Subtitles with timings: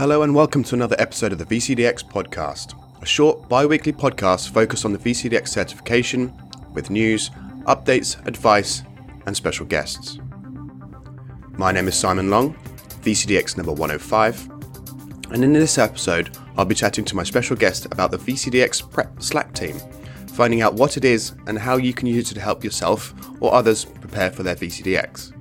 [0.00, 4.48] Hello and welcome to another episode of the VCDX podcast, a short bi weekly podcast
[4.48, 6.32] focused on the VCDX certification
[6.72, 7.28] with news,
[7.66, 8.82] updates, advice,
[9.26, 10.18] and special guests.
[11.58, 12.54] My name is Simon Long,
[13.02, 14.48] VCDX number 105,
[15.32, 19.22] and in this episode, I'll be chatting to my special guest about the VCDX Prep
[19.22, 19.78] Slack team,
[20.28, 23.12] finding out what it is and how you can use it to help yourself
[23.42, 25.34] or others prepare for their VCDX.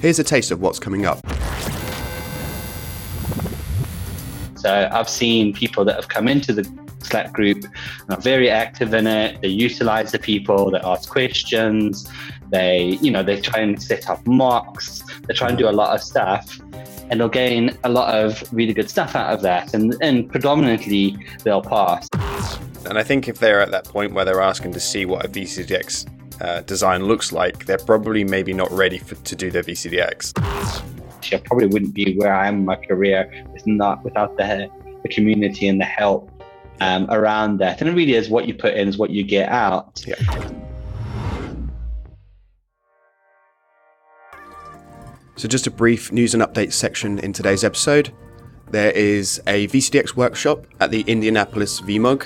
[0.00, 1.18] Here's a taste of what's coming up.
[4.60, 6.68] So I've seen people that have come into the
[7.00, 9.40] Slack group and are very active in it.
[9.40, 12.10] They utilize the people, they ask questions,
[12.50, 15.94] they, you know, they try and set up mocks, they try and do a lot
[15.94, 16.60] of stuff
[17.10, 19.74] and they'll gain a lot of really good stuff out of that.
[19.74, 22.08] And, and predominantly they'll pass.
[22.86, 25.28] And I think if they're at that point where they're asking to see what a
[25.28, 30.32] VCDX uh, design looks like, they're probably maybe not ready for, to do their VCDX.
[31.30, 33.44] I probably wouldn't be where I am in my career
[33.76, 34.70] not without the,
[35.02, 36.30] the community and the help
[36.80, 37.80] um, around that.
[37.80, 40.04] And it really is what you put in is what you get out.
[40.06, 40.16] Yeah.
[45.36, 48.12] So, just a brief news and updates section in today's episode.
[48.70, 52.24] There is a VCDX workshop at the Indianapolis VMUG,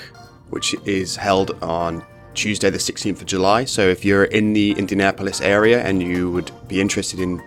[0.49, 3.65] which is held on Tuesday, the 16th of July.
[3.65, 7.39] So, if you're in the Indianapolis area and you would be interested in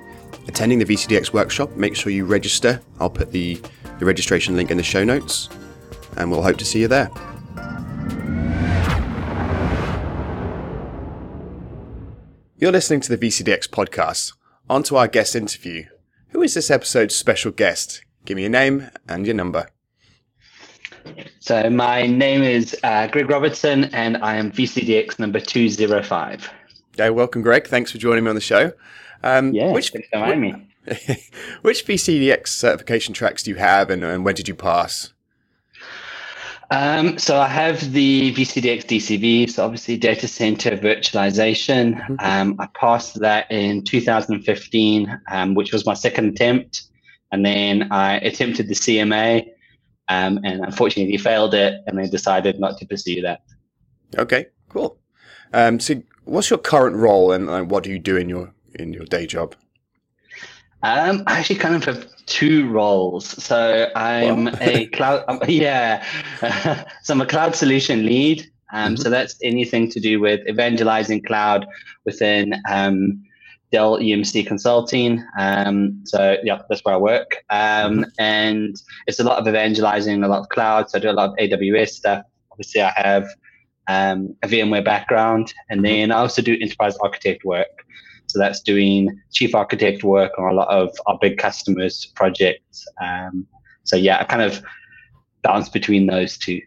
[0.47, 2.81] attending the VCDX workshop, make sure you register.
[3.01, 3.61] I'll put the,
[3.99, 5.49] the registration link in the show notes,
[6.17, 7.11] and we'll hope to see you there.
[12.59, 14.33] You're listening to the VCDX podcast.
[14.69, 15.85] On to our guest interview.
[16.29, 18.03] Who is this episode's special guest?
[18.25, 19.69] Give me your name and your number.
[21.39, 26.51] So, my name is uh, Gregg Robertson, and I am VCDX number 205.
[26.95, 27.67] Okay, welcome, Gregg.
[27.69, 28.73] Thanks for joining me on the show.
[29.23, 30.67] Um, yeah, which, thanks for having me.
[31.63, 35.13] which VCDX certification tracks do you have, and, and when did you pass?
[36.71, 41.95] Um, so I have the VCDX DCV, so obviously data center virtualization.
[41.95, 42.15] Mm-hmm.
[42.19, 46.83] Um, I passed that in 2015, um, which was my second attempt,
[47.31, 49.47] and then I attempted the CMA,
[50.09, 53.43] um, and unfortunately failed it, and then decided not to pursue that.
[54.17, 54.99] Okay, cool.
[55.53, 58.93] Um, so, what's your current role, and uh, what do you do in your in
[58.93, 59.55] your day job?
[60.83, 63.27] Um, I actually kind of have two roles.
[63.43, 66.05] So I'm a cloud, um, yeah.
[67.03, 68.51] so I'm a cloud solution lead.
[68.73, 69.03] Um, mm-hmm.
[69.03, 71.67] So that's anything to do with evangelizing cloud
[72.05, 73.23] within um,
[73.73, 75.25] Dell EMC Consulting.
[75.39, 77.45] Um, so yeah, that's where I work.
[77.51, 78.03] Um, mm-hmm.
[78.19, 78.77] And
[79.07, 80.91] it's a lot of evangelizing, a lot of cloud.
[80.91, 82.25] So I do a lot of AWS stuff.
[82.51, 83.29] Obviously, I have
[83.89, 85.85] um, a VMware background, and mm-hmm.
[85.85, 87.85] then I also do enterprise architect work.
[88.37, 92.87] So that's doing chief architect work on a lot of our big customers' projects.
[93.01, 93.47] Um,
[93.85, 94.63] so yeah, I kind of
[95.41, 96.61] balance between those two.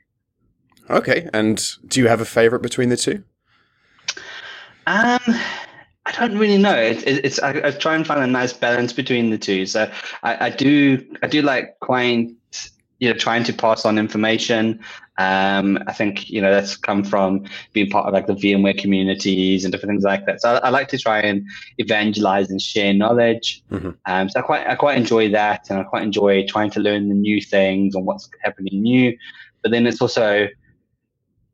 [0.90, 3.24] Okay, and do you have a favorite between the two?
[4.88, 5.20] Um,
[6.08, 6.76] I don't really know.
[6.76, 9.68] It, it, it's I, I, try and find a nice balance between the two.
[9.68, 9.92] So
[10.24, 12.32] I, I do I do like quite
[12.98, 14.80] you know trying to pass on information
[15.20, 19.66] um, I think you know that's come from being part of like the VMware communities
[19.66, 20.42] and different things like that.
[20.42, 21.46] So I, I like to try and
[21.78, 23.62] evangelize and share knowledge.
[23.70, 23.92] Mm-hmm.
[24.06, 27.10] Um, so I quite I quite enjoy that, and I quite enjoy trying to learn
[27.10, 29.16] the new things and what's happening new.
[29.62, 30.48] But then it's also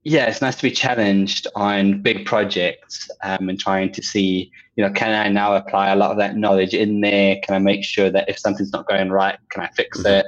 [0.04, 4.86] yeah, it's nice to be challenged on big projects um, and trying to see, you
[4.86, 7.38] know, can I now apply a lot of that knowledge in there?
[7.42, 10.20] Can I make sure that if something's not going right, can I fix mm-hmm.
[10.20, 10.26] it?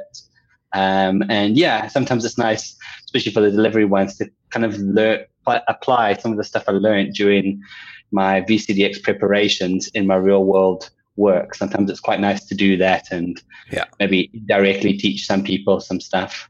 [0.74, 2.76] Um, and yeah, sometimes it's nice,
[3.08, 6.74] especially for the delivery ones, to kind of learn, apply some of the stuff I
[6.74, 7.62] learned during
[8.12, 11.56] my VCDX preparations in my real world work.
[11.56, 13.42] Sometimes it's quite nice to do that and
[13.72, 13.86] yeah.
[14.00, 16.50] maybe directly teach some people some stuff.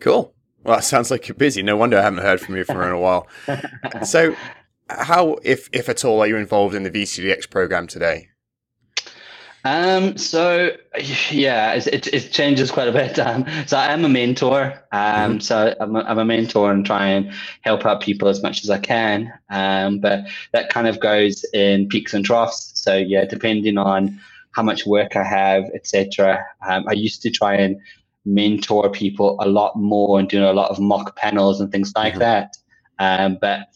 [0.00, 0.32] Cool.
[0.64, 1.62] Well, it sounds like you're busy.
[1.62, 3.26] No wonder I haven't heard from you for in a while.
[4.04, 4.36] so,
[4.88, 8.28] how, if if at all, are you involved in the VCDX program today?
[9.68, 10.70] Um, so
[11.30, 13.18] yeah, it, it, changes quite a bit.
[13.28, 14.82] Um, so I am a mentor.
[14.92, 15.38] Um, mm-hmm.
[15.40, 18.70] so I'm a, I'm a mentor and try and help out people as much as
[18.70, 19.30] I can.
[19.50, 22.72] Um, but that kind of goes in peaks and troughs.
[22.74, 24.18] So yeah, depending on
[24.52, 26.42] how much work I have, etc.
[26.66, 27.76] Um, I used to try and
[28.24, 32.14] mentor people a lot more and doing a lot of mock panels and things like
[32.14, 32.20] mm-hmm.
[32.20, 32.56] that.
[32.98, 33.68] Um, but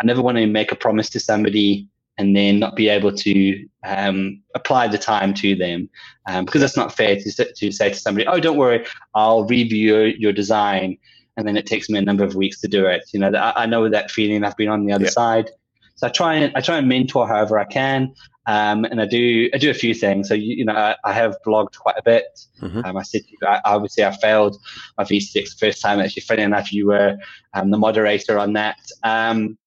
[0.00, 1.88] I never want to make a promise to somebody
[2.18, 5.88] and then not be able to um, apply the time to them
[6.26, 8.84] um, because that's not fair to, to say to somebody oh don't worry
[9.14, 10.98] i'll review your, your, design
[11.36, 13.62] and then it takes me a number of weeks to do it you know i,
[13.62, 15.10] I know that feeling i've been on the other yeah.
[15.10, 15.50] side
[15.94, 18.12] so i try and i try and mentor however i can
[18.48, 20.26] Um, and I do I do a few things.
[20.28, 22.24] So you, you know I, I, have blogged quite a bit.
[22.62, 22.82] Mm-hmm.
[22.82, 24.56] Um, I said I, obviously I failed
[24.96, 26.00] my VCDX first time.
[26.00, 27.18] Actually, funny enough, you were
[27.52, 28.78] um, the moderator on that.
[29.02, 29.58] Um,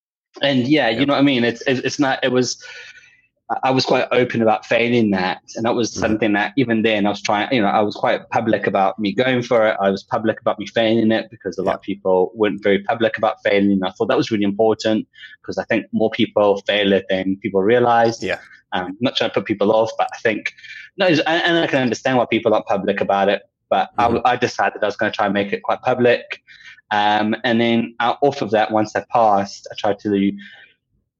[0.42, 1.44] and yeah, you know what I mean.
[1.44, 2.20] It's it's not.
[2.24, 2.64] It was
[3.64, 5.42] I was quite open about failing that.
[5.56, 6.00] And that was mm.
[6.00, 9.14] something that even then I was trying, you know, I was quite public about me
[9.14, 9.78] going for it.
[9.82, 13.18] I was public about me failing it because a lot of people weren't very public
[13.18, 13.82] about failing.
[13.84, 15.08] I thought that was really important
[15.42, 18.24] because I think more people fail it than people realize.
[18.24, 18.40] Yeah.
[18.74, 20.54] Um, not trying to put people off, but I think,
[20.96, 23.42] no, and I can understand why people aren't public about it.
[23.70, 24.18] But mm-hmm.
[24.26, 26.42] I, I, decided I was going to try and make it quite public.
[26.92, 30.32] Um, and then off of that, once I passed, I tried to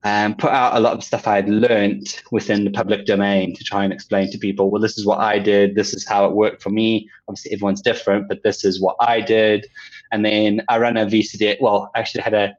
[0.04, 3.64] um, put out a lot of stuff I had learned within the public domain to
[3.64, 6.34] try and explain to people, well, this is what I did, this is how it
[6.34, 7.08] worked for me.
[7.28, 9.68] Obviously, everyone's different, but this is what I did.
[10.12, 12.56] And then I ran a VCDX, well, I actually had a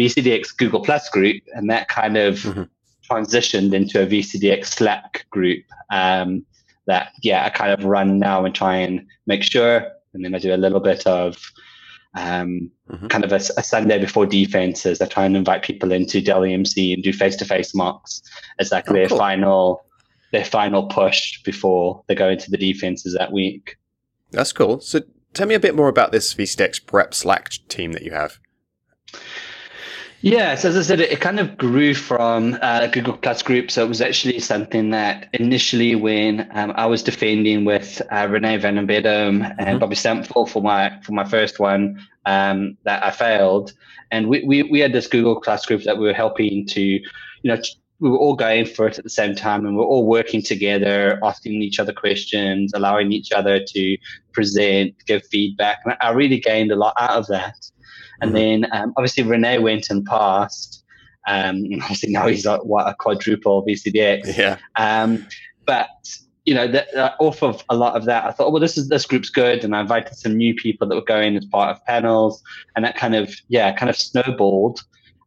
[0.00, 2.62] VCDX Google Plus group, and that kind of mm-hmm.
[3.08, 6.44] transitioned into a VCDX Slack group um,
[6.88, 9.86] that, yeah, I kind of run now and try and make sure.
[10.12, 11.38] And then I do a little bit of
[12.14, 13.08] um, mm-hmm.
[13.08, 15.00] kind of a, a, Sunday before defenses.
[15.00, 18.22] I try and invite people into Dell EMC and do face-to-face mocks
[18.58, 19.18] as like oh, their cool.
[19.18, 19.84] final
[20.32, 23.76] their final push before they go into the defenses that week.
[24.32, 24.80] That's cool.
[24.80, 25.02] So
[25.32, 28.38] tell me a bit more about this VCDX prep Slack team that you have.
[30.24, 33.70] Yeah, so as I said, it, it kind of grew from uh, Google Plus group.
[33.70, 38.56] So it was actually something that initially, when um, I was defending with uh, Renee
[38.56, 39.52] Van and mm-hmm.
[39.58, 43.74] and Bobby Stemple for my for my first one, um, that I failed,
[44.10, 47.02] and we, we we had this Google Plus group that we were helping to, you
[47.44, 47.60] know,
[48.00, 50.40] we were all going for it at the same time, and we we're all working
[50.40, 53.98] together, asking each other questions, allowing each other to
[54.32, 57.56] present, give feedback, and I really gained a lot out of that.
[58.20, 58.62] And mm-hmm.
[58.62, 60.84] then um, obviously Renee went and passed.
[61.26, 64.36] Um, obviously now he's like what a quadruple VCDX.
[64.36, 64.58] Yeah.
[64.76, 65.26] Um,
[65.66, 65.88] but
[66.44, 69.06] you know, uh, off of a lot of that, I thought, well, this is this
[69.06, 72.42] group's good, and I invited some new people that were going as part of panels,
[72.76, 74.80] and that kind of yeah, kind of snowballed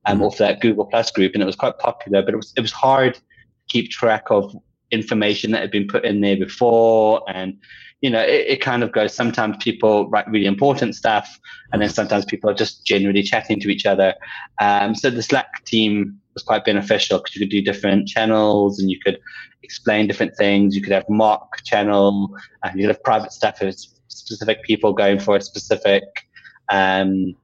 [0.05, 0.25] um, mm-hmm.
[0.25, 2.21] off that Google Plus group, and it was quite popular.
[2.21, 3.21] But it was it was hard to
[3.67, 4.55] keep track of
[4.91, 7.57] information that had been put in there before, and
[8.01, 9.13] you know, it, it, kind of goes.
[9.13, 11.39] Sometimes people write really important stuff,
[11.71, 14.13] and then sometimes people are just generally chatting to each other.
[14.61, 18.91] Um, so the Slack team was quite beneficial because you could do different channels and
[18.91, 19.17] you could
[19.63, 20.75] explain different things.
[20.75, 22.29] You could have mock channel,
[22.63, 26.03] and you could have private stuff for specific people going for a specific
[26.69, 27.35] um,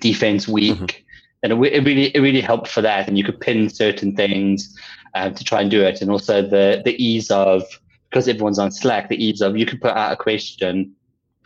[0.00, 0.74] defense week.
[0.74, 1.04] Mm-hmm.
[1.42, 4.74] And it, it, really it really helped for that, and you could pin certain things
[5.14, 7.62] uh, to try and do it, and also the the ease of
[8.10, 10.94] because everyone's on Slack, the ease of you can put out a question.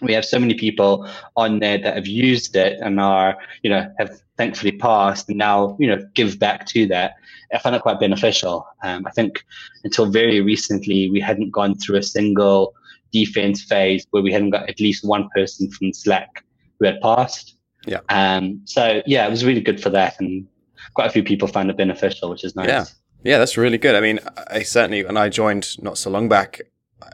[0.01, 3.89] We have so many people on there that have used it and are, you know,
[3.99, 7.15] have thankfully passed and now, you know, give back to that.
[7.55, 8.67] I find it quite beneficial.
[8.83, 9.45] Um, I think
[9.85, 12.75] until very recently, we hadn't gone through a single
[13.13, 16.45] defense phase where we hadn't got at least one person from Slack
[16.81, 17.57] who had passed.
[17.87, 18.01] Yeah.
[18.09, 20.19] Um, so yeah, it was really good for that.
[20.19, 20.47] And
[20.95, 22.69] quite a few people found it beneficial, which is nice.
[22.69, 22.85] Yeah.
[23.25, 23.95] Yeah, that's really good.
[23.95, 26.61] I mean, I certainly, when I joined not so long back,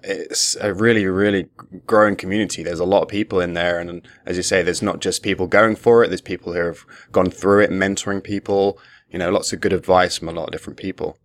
[0.02, 1.48] it's a really, really
[1.86, 2.62] growing community.
[2.62, 3.78] There's a lot of people in there.
[3.78, 6.08] And as you say, there's not just people going for it.
[6.08, 8.78] There's people who have gone through it, mentoring people,
[9.10, 11.18] you know, lots of good advice from a lot of different people.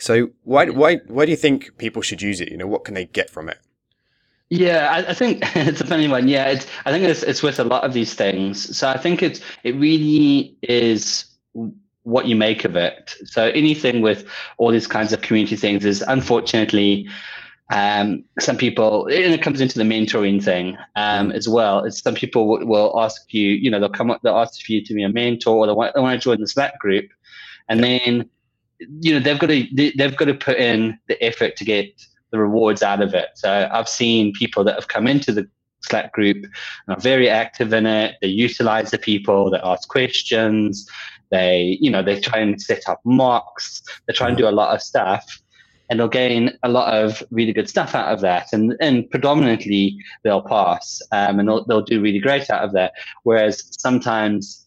[0.00, 2.50] So why, why, why do you think people should use it?
[2.50, 3.58] You know, what can they get from it?
[4.50, 6.26] Yeah, I, I, think it's a funny one.
[6.26, 8.76] Yeah, it's, I think it's, it's with a lot of these things.
[8.76, 11.26] So I think it's, it really is
[12.04, 13.14] what you make of it.
[13.24, 14.26] So anything with
[14.58, 17.08] all these kinds of community things is unfortunately
[17.72, 21.84] um, some people, and it comes into the mentoring thing um, as well.
[21.84, 24.72] It's some people will, will, ask you, you know, they'll come up, they'll ask for
[24.72, 27.06] you to be a mentor, or they want, they want to join the Slack group,
[27.68, 28.28] and then,
[29.00, 31.88] you know, they've got to they, they've got to put in the effort to get
[32.30, 33.28] the rewards out of it.
[33.34, 35.48] So I've seen people that have come into the
[35.80, 38.16] Slack group and are very active in it.
[38.20, 40.88] They utilize the people, they ask questions,
[41.30, 43.82] they, you know, they try and set up mocks.
[44.06, 45.40] They try and do a lot of stuff
[45.90, 48.48] and they'll gain a lot of really good stuff out of that.
[48.52, 52.92] And, and predominantly they'll pass um, and they'll, they'll do really great out of that.
[53.22, 54.66] Whereas sometimes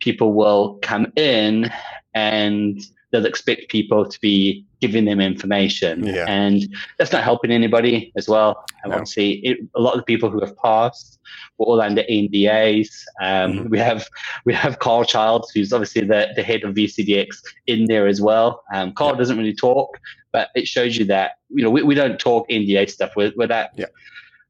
[0.00, 1.70] people will come in
[2.14, 2.80] and
[3.12, 6.04] they'll expect people to be giving them information.
[6.06, 6.26] Yeah.
[6.28, 6.62] And
[6.98, 8.64] that's not helping anybody as well.
[8.82, 8.96] And no.
[8.96, 11.18] obviously, it, a lot of the people who have passed
[11.58, 12.88] were all under NDAs.
[13.22, 13.68] Um, mm-hmm.
[13.68, 14.08] We have
[14.44, 18.62] we have Karl Childs, who's obviously the, the head of VCDX, in there as well.
[18.72, 19.18] Um, Karl yeah.
[19.18, 19.98] doesn't really talk,
[20.32, 23.12] but it shows you that you know we, we don't talk NDA stuff.
[23.16, 23.70] We're, we're that.
[23.76, 23.86] Yeah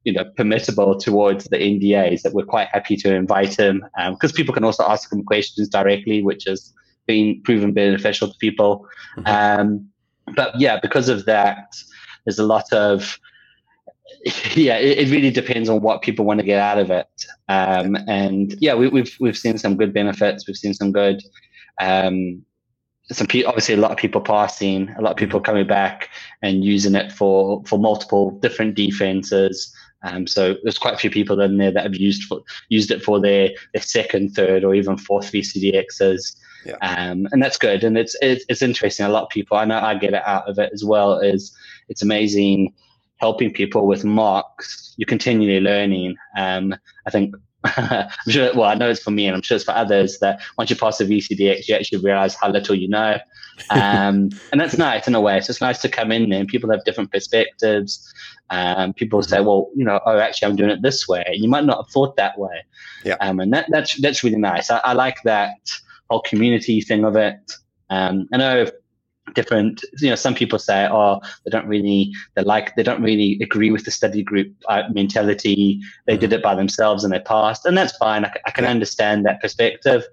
[0.03, 4.35] you know, permissible towards the NDAs that we're quite happy to invite him because um,
[4.37, 6.73] people can also ask him questions directly, which has
[7.07, 8.87] been proven beneficial to people.
[9.17, 9.61] Mm-hmm.
[9.61, 9.89] Um,
[10.35, 11.75] but yeah, because of that,
[12.25, 13.19] there's a lot of
[14.55, 17.07] yeah, it, it, really depends on what people want to get out of it.
[17.49, 20.47] Um, and yeah, we, have we've, we've seen some good benefits.
[20.47, 21.21] We've seen some good,
[21.79, 22.43] um,
[23.11, 26.09] some pe- obviously a lot of people passing, a lot of people coming back
[26.41, 29.73] and using it for for multiple different defenses.
[30.03, 33.03] Um, so there's quite a few people in there that have used for, used it
[33.03, 36.35] for their, their second, third, or even fourth VCDXs.
[36.67, 36.77] Yeah.
[36.81, 37.83] Um, and that's good.
[37.83, 39.05] And it's, it's, it's interesting.
[39.05, 41.19] A lot of people, I know I get it out of it as well.
[41.19, 41.55] Is
[41.89, 42.73] it's amazing
[43.17, 44.93] helping people with mocks.
[44.97, 46.15] You're continually learning.
[46.37, 48.53] Um, I think I'm sure.
[48.53, 50.19] Well, I know it's for me, and I'm sure it's for others.
[50.19, 53.17] That once you pass the VCDX, you actually realize how little you know,
[53.71, 55.33] um, and that's nice in a way.
[55.33, 58.13] So It's just nice to come in there, and people have different perspectives.
[58.51, 61.65] Um, people say, "Well, you know, oh, actually, I'm doing it this way." You might
[61.65, 62.63] not have thought that way,
[63.03, 63.15] yeah.
[63.21, 64.69] Um, and that, that's that's really nice.
[64.69, 65.57] I, I, like that
[66.09, 67.35] whole community thing of it.
[67.89, 68.65] Um, I know
[69.33, 73.37] different you know some people say oh they don't really they like they don't really
[73.41, 75.79] agree with the study group uh, mentality.
[76.05, 76.21] They mm-hmm.
[76.21, 77.65] did it by themselves and they passed.
[77.65, 78.25] And that's fine.
[78.25, 80.03] I, I can understand that perspective.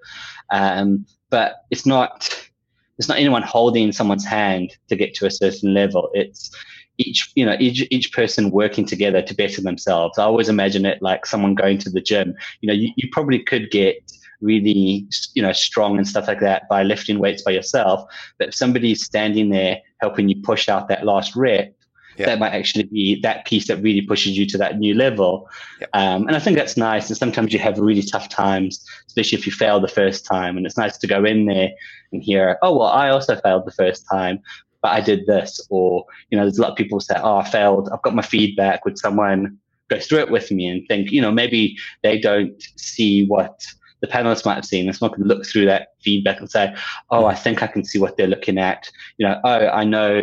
[0.51, 2.49] Um, but it's not
[2.97, 6.09] it's not anyone holding someone's hand to get to a certain level.
[6.13, 6.51] It's
[6.97, 10.17] each you know each each person working together to better themselves.
[10.17, 12.33] I always imagine it like someone going to the gym.
[12.61, 13.97] You know you, you probably could get
[14.41, 18.03] really you know strong and stuff like that by lifting weights by yourself.
[18.37, 21.73] But if somebody's standing there helping you push out that last rep
[22.17, 22.25] yeah.
[22.27, 25.49] that might actually be that piece that really pushes you to that new level.
[25.79, 25.87] Yeah.
[25.93, 27.09] um, and i think that's nice.
[27.09, 30.57] And sometimes you have really tough times especially if you fail the first time.
[30.57, 31.69] And it's nice to go in there
[32.11, 34.39] and hear oh well i also failed the first time
[34.81, 35.65] but i did this.
[35.69, 37.89] Or you know there's a lot of people say oh i failed.
[37.91, 39.57] I've got my feedback Would someone
[39.89, 41.11] go through it with me and think?
[41.11, 43.65] You know maybe they don't see what
[44.05, 44.91] the panelists might have seen.
[44.93, 46.75] Someone can look through that feedback and say,
[47.09, 50.21] "Oh, I think I can see what they're looking at." You know, oh, I know,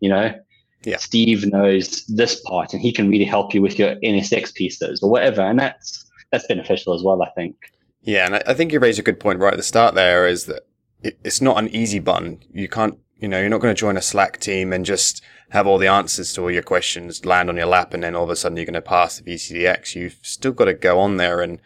[0.00, 0.34] you know,
[0.84, 0.96] yeah.
[0.96, 5.10] Steve knows this part, and he can really help you with your NSX pieces or
[5.10, 7.22] whatever, and that's that's beneficial as well.
[7.22, 7.56] I think.
[8.02, 9.94] Yeah, and I think you raised a good point right at the start.
[9.94, 10.66] There is that
[11.02, 12.42] it's not an easy button.
[12.52, 15.66] You can't, you know, you're not going to join a Slack team and just have
[15.66, 18.30] all the answers to all your questions land on your lap, and then all of
[18.30, 19.94] a sudden you're going to pass the VCDX.
[19.94, 21.60] You've still got to go on there and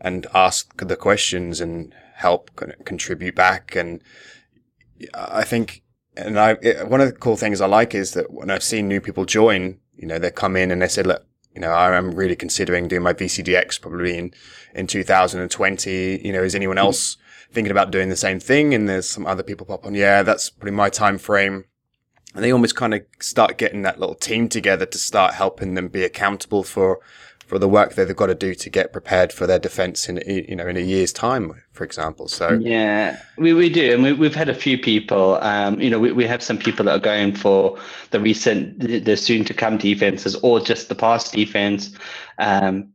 [0.00, 2.50] and ask the questions and help
[2.84, 3.74] contribute back.
[3.76, 4.02] And
[5.14, 5.82] I think,
[6.16, 9.00] and I, one of the cool things I like is that when I've seen new
[9.00, 11.24] people join, you know, they come in and they say, look,
[11.54, 14.32] you know, I'm really considering doing my VCDX probably in,
[14.74, 16.20] in 2020.
[16.24, 17.16] You know, is anyone else
[17.50, 18.74] thinking about doing the same thing?
[18.74, 19.94] And there's some other people pop on.
[19.94, 21.64] Yeah, that's probably my time frame.
[22.34, 25.88] And they almost kind of start getting that little team together to start helping them
[25.88, 27.00] be accountable for
[27.48, 30.22] for the work that they've got to do to get prepared for their defense in
[30.26, 34.12] you know in a year's time for example so yeah we, we do and we,
[34.12, 37.00] we've had a few people um, you know we, we have some people that are
[37.00, 37.78] going for
[38.10, 41.90] the recent the soon to come defenses or just the past defense
[42.38, 42.92] um,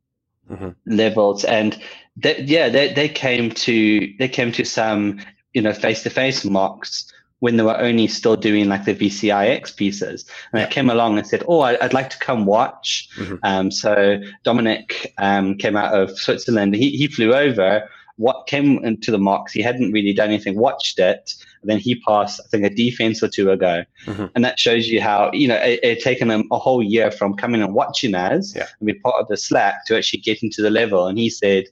[0.50, 0.69] mm-hmm.
[0.86, 1.81] levels and
[2.15, 5.19] they, yeah they, they came to they came to some
[5.53, 7.12] you know face-to-face mocks
[7.43, 10.23] when they were only still doing like the VCIX pieces.
[10.53, 10.65] And yeah.
[10.65, 13.09] I came along and said, Oh, I, would like to come watch.
[13.17, 13.35] Mm-hmm.
[13.43, 16.73] Um, so Dominic um, came out of Switzerland.
[16.73, 19.51] He, he flew over, what came into the mocks.
[19.51, 21.33] He hadn't really done anything, watched it.
[21.62, 23.83] And then he passed, I think, a defense or two ago.
[24.05, 24.27] Mm-hmm.
[24.35, 27.35] And that shows you how, you know, it, it taken him a whole year from
[27.35, 28.67] coming and watching us yeah.
[28.79, 31.07] and be part of the Slack to actually get into the level.
[31.07, 31.65] And he said,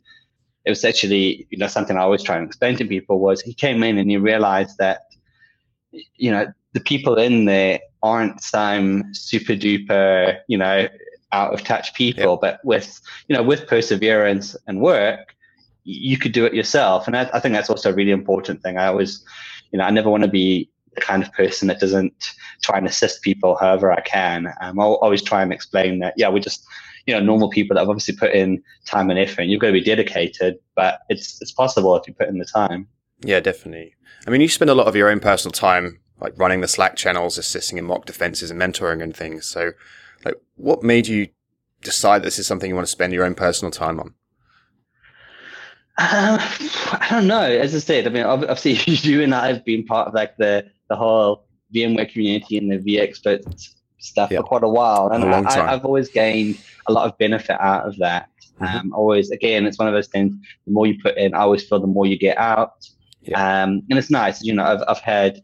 [0.65, 3.53] it was actually, you know, something I always try and explain to people was he
[3.53, 5.03] came in and he realized that
[5.91, 10.87] you know, the people in there aren't some super duper, you know,
[11.31, 15.35] out of touch people, but with, you know, with perseverance and work,
[15.83, 17.07] you could do it yourself.
[17.07, 18.77] And I, I think that's also a really important thing.
[18.77, 19.23] I always,
[19.71, 22.87] you know, I never want to be the kind of person that doesn't try and
[22.87, 24.53] assist people however I can.
[24.61, 26.65] Um, I'll always try and explain that, yeah, we're just,
[27.07, 29.43] you know, normal people that have obviously put in time and effort.
[29.43, 32.87] You've got to be dedicated, but it's it's possible if you put in the time.
[33.23, 33.95] Yeah, definitely.
[34.27, 36.95] I mean, you spend a lot of your own personal time like running the Slack
[36.95, 39.45] channels, assisting in mock defenses and mentoring and things.
[39.45, 39.71] So,
[40.23, 41.27] like, what made you
[41.81, 44.13] decide this is something you want to spend your own personal time on?
[45.97, 46.37] Uh,
[46.91, 47.41] I don't know.
[47.41, 50.65] As I said, I mean, obviously you and I have been part of like the
[50.89, 55.71] the whole VMware community and the vExpert stuff for quite a while, and a I,
[55.71, 58.29] have always gained a lot of benefit out of that.
[58.59, 58.77] Mm-hmm.
[58.77, 60.33] Um, always, again, it's one of those things.
[60.65, 62.87] The more you put in, I always feel the more you get out.
[63.21, 63.63] Yeah.
[63.63, 64.43] Um, and it's nice.
[64.43, 65.41] You know, I've, I've had,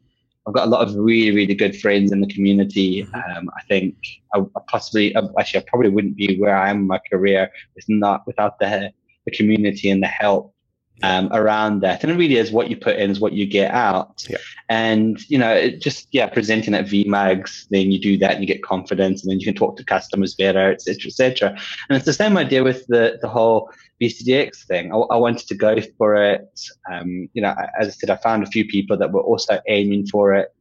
[0.48, 3.03] I've got a lot of really, really good friends in the community.
[3.03, 3.38] Mm-hmm.
[3.38, 3.96] Um, I think
[4.34, 7.86] I, I possibly, actually, I probably wouldn't be where I am in my career with
[7.89, 8.91] not without the
[9.25, 10.55] the community and the help
[11.04, 12.04] um, around that.
[12.04, 14.25] And it really is what you put in is what you get out.
[14.30, 14.38] Yeah.
[14.70, 18.48] And, you know, it just, yeah, presenting at VMUGs, then you do that and you
[18.48, 21.50] get confidence and then you can talk to customers better, et cetera, et cetera.
[21.50, 23.70] And it's the same idea with the, the whole
[24.01, 24.92] VCDX thing.
[24.92, 26.60] I, I wanted to go for it.
[26.92, 30.08] Um, you know, as I said, I found a few people that were also aiming
[30.08, 30.54] for it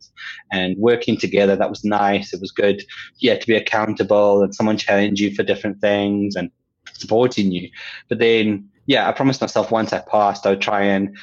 [0.52, 1.57] and working together.
[1.57, 2.33] That was nice.
[2.33, 2.83] It was good.
[3.19, 6.50] Yeah, to be accountable and someone challenge you for different things and
[6.93, 7.69] supporting you.
[8.09, 11.16] But then, yeah, I promised myself once I passed, I would try and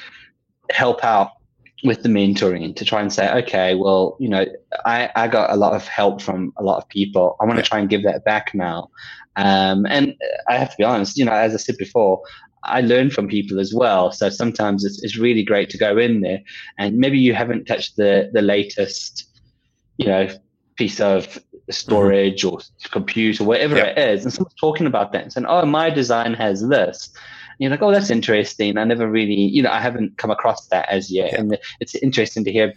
[0.69, 1.31] help out
[1.83, 4.45] with the mentoring to try and say, okay, well, you know,
[4.85, 7.35] I, I got a lot of help from a lot of people.
[7.41, 8.89] I want to try and give that back now.
[9.35, 10.15] Um, and
[10.47, 12.21] I have to be honest, you know, as I said before,
[12.63, 14.13] I learn from people as well.
[14.13, 16.41] So sometimes it's, it's really great to go in there
[16.77, 19.27] and maybe you haven't touched the, the latest,
[19.97, 20.29] you know,
[20.77, 21.37] piece of
[21.69, 22.55] storage mm-hmm.
[22.55, 23.87] or computer, or whatever yeah.
[23.87, 24.23] it is.
[24.23, 27.13] And someone's talking about that and saying, oh, my design has this.
[27.59, 28.77] You're like, oh, that's interesting.
[28.77, 31.33] I never really, you know, I haven't come across that as yet.
[31.33, 31.39] Yeah.
[31.39, 32.73] And it's interesting to hear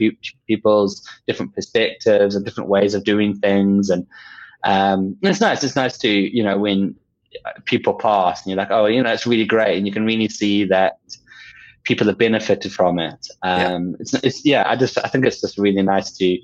[0.46, 3.90] people's different perspectives and different ways of doing things.
[3.90, 4.06] And
[4.64, 5.64] um, it's nice.
[5.64, 6.94] It's nice to, you know, when
[7.64, 9.76] people pass and you're like, oh, you know, it's really great.
[9.76, 10.98] And you can really see that
[11.84, 13.26] people have benefited from it.
[13.42, 13.96] Um, yeah.
[14.00, 16.38] It's, it's, yeah, I just, I think it's just really nice to,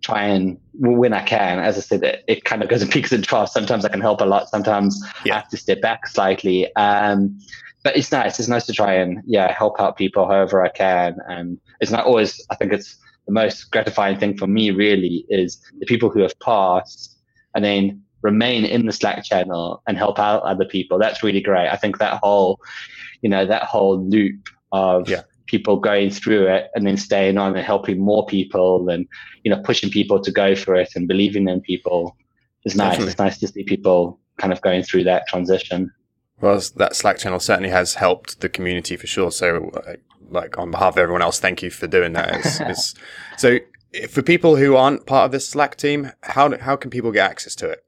[0.00, 3.12] try and when I can, as I said, it, it, kind of goes in peaks
[3.12, 3.52] and troughs.
[3.52, 4.48] Sometimes I can help a lot.
[4.48, 5.34] Sometimes yeah.
[5.34, 6.74] I have to step back slightly.
[6.76, 7.38] Um,
[7.88, 8.38] but it's nice.
[8.38, 11.16] It's nice to try and yeah help out people however I can.
[11.26, 12.44] And it's not always.
[12.50, 16.38] I think it's the most gratifying thing for me really is the people who have
[16.40, 17.18] passed
[17.54, 20.98] and then remain in the Slack channel and help out other people.
[20.98, 21.68] That's really great.
[21.68, 22.60] I think that whole,
[23.22, 27.56] you know, that whole loop of yeah people going through it and then staying on
[27.56, 29.08] and helping more people and
[29.44, 32.14] you know pushing people to go for it and believing in people
[32.66, 32.90] is nice.
[32.90, 33.10] Definitely.
[33.12, 35.90] It's nice to see people kind of going through that transition.
[36.40, 39.30] Well, that Slack channel certainly has helped the community for sure.
[39.30, 39.94] So, uh,
[40.30, 42.34] like on behalf of everyone else, thank you for doing that.
[42.34, 42.94] It's, it's,
[43.36, 43.58] so,
[44.08, 47.54] for people who aren't part of this Slack team, how how can people get access
[47.56, 47.84] to it?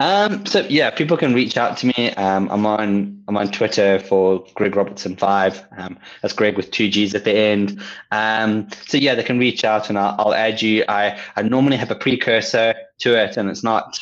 [0.00, 2.10] Um, so yeah, people can reach out to me.
[2.14, 5.64] Um, I'm on I'm on Twitter for Gregg Robertson five.
[5.76, 7.80] Um, that's Gregg with two G's at the end.
[8.10, 10.84] Um, so yeah, they can reach out and I'll, I'll add you.
[10.88, 13.98] I I normally have a precursor to it, and it's not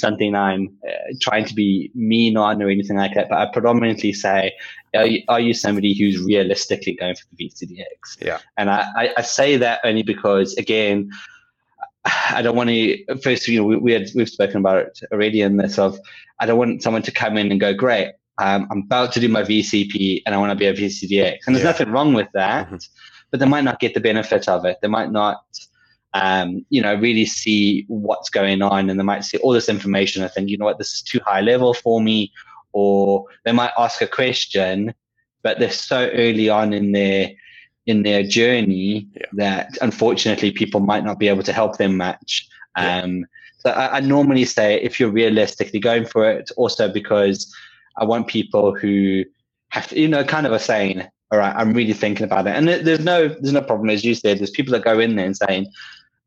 [0.00, 3.28] something I'm uh, trying to be mean on or anything like that.
[3.28, 4.52] But I predominantly say,
[4.94, 8.24] are you, are you somebody who's realistically going for the VCDX?
[8.24, 8.38] Yeah.
[8.56, 11.10] And I, I, I say that only because again.
[12.30, 13.16] I don't want to.
[13.22, 16.00] First, you know, we, we had we've spoken about it already in this of
[16.40, 19.28] I don't want someone to come in and go, great, um, I'm about to do
[19.28, 21.70] my VCP and I want to be a VCDX, and there's yeah.
[21.70, 22.76] nothing wrong with that, mm-hmm.
[23.30, 24.78] but they might not get the benefit of it.
[24.80, 25.44] They might not,
[26.14, 30.22] um, you know, really see what's going on, and they might see all this information
[30.22, 32.32] and think, you know what, this is too high level for me,
[32.72, 34.94] or they might ask a question,
[35.42, 37.30] but they're so early on in their
[37.86, 39.26] in their journey yeah.
[39.32, 42.48] that unfortunately people might not be able to help them match.
[42.76, 43.26] Um,
[43.58, 47.52] So I, I, normally say if you're realistically going for it, also because
[47.96, 49.24] I want people who
[49.68, 52.56] have to, you know, kind of a saying, all right, I'm really thinking about it.
[52.56, 53.90] And there's no, there's no problem.
[53.90, 55.66] As you said, there's people that go in there and saying,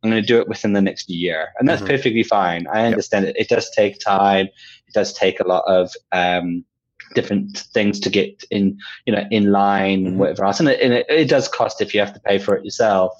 [0.03, 1.49] I'm going to do it within the next year.
[1.59, 1.91] And that's mm-hmm.
[1.91, 2.67] perfectly fine.
[2.67, 3.35] I understand yep.
[3.35, 3.41] it.
[3.41, 4.47] It does take time.
[4.87, 6.65] It does take a lot of, um,
[7.13, 10.17] different things to get in, you know, in line and mm-hmm.
[10.17, 10.59] whatever else.
[10.59, 13.13] And, it, and it, it, does cost if you have to pay for it yourself.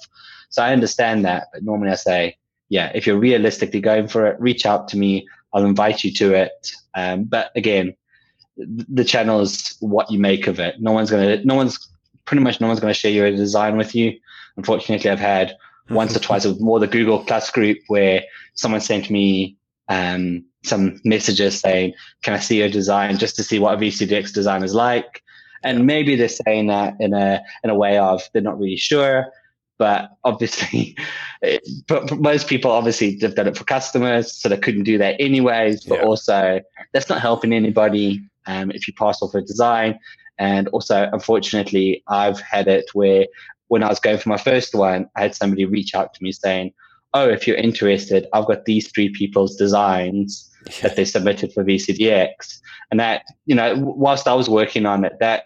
[0.50, 2.36] So I understand that, but normally I say,
[2.68, 5.26] yeah, if you're realistically going for it, reach out to me.
[5.52, 6.72] I'll invite you to it.
[6.94, 7.94] Um, but again,
[8.56, 10.80] the channel is what you make of it.
[10.80, 11.88] No one's gonna, no one's
[12.24, 14.18] pretty much no one's gonna share your design with you.
[14.56, 15.56] Unfortunately, I've had
[15.90, 18.22] once or twice with more the Google Plus group where
[18.54, 19.56] someone sent me
[19.88, 21.92] um, some messages saying,
[22.22, 25.22] "Can I see your design?" just to see what a VCDX design is like.
[25.62, 29.26] And maybe they're saying that in a in a way of they're not really sure,
[29.78, 30.96] but obviously,
[31.42, 35.16] it, but most people obviously have done it for customers, so they couldn't do that
[35.18, 35.84] anyways.
[35.84, 36.04] But yeah.
[36.04, 36.60] also,
[36.92, 39.98] that's not helping anybody um, if you pass off a design.
[40.38, 43.26] And also, unfortunately, I've had it where
[43.68, 46.32] when I was going for my first one, I had somebody reach out to me
[46.32, 46.72] saying,
[47.12, 50.50] "Oh, if you're interested, I've got these three people's designs."
[50.82, 52.60] that they submitted for VCDX.
[52.90, 55.44] And that, you know, whilst I was working on it, that,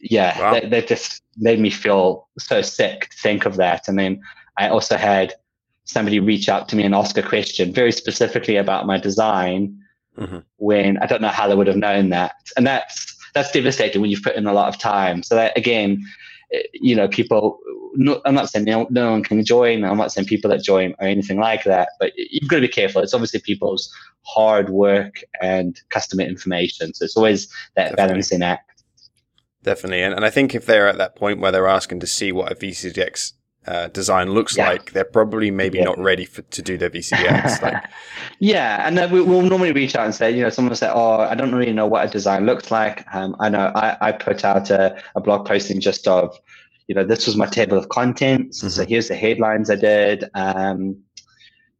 [0.00, 0.52] yeah, wow.
[0.52, 3.88] that, that just made me feel so sick to think of that.
[3.88, 4.20] And then
[4.56, 5.34] I also had
[5.84, 9.78] somebody reach out to me and ask a question very specifically about my design
[10.16, 10.38] mm-hmm.
[10.56, 12.34] when I don't know how they would have known that.
[12.56, 15.22] And that's, that's devastating when you've put in a lot of time.
[15.22, 16.04] So that again,
[16.72, 17.58] you know, people,
[17.94, 19.84] no, I'm not saying no, no, one can join.
[19.84, 22.68] I'm not saying people that join or anything like that, but you've got to be
[22.68, 23.02] careful.
[23.02, 26.94] It's obviously people's hard work and customer information.
[26.94, 28.06] So it's always that Definitely.
[28.06, 28.84] balancing act.
[29.62, 30.02] Definitely.
[30.02, 32.50] And, and I think if they're at that point where they're asking to see what
[32.52, 33.32] a VCDX
[33.68, 34.70] uh, design looks yeah.
[34.70, 35.84] like, they're probably maybe yeah.
[35.84, 37.60] not ready for, to do their VCDX.
[37.62, 37.84] like.
[38.38, 40.90] Yeah, and then we, will normally reach out and say, you know, someone will say,
[40.92, 44.12] "Oh, I don't really know what a design looks like." Um, I know I, I
[44.12, 46.34] put out a, a blog posting just of,
[46.86, 48.60] you know, this was my table of contents.
[48.60, 48.68] Mm-hmm.
[48.68, 50.24] So here's the headlines I did.
[50.34, 51.02] Um,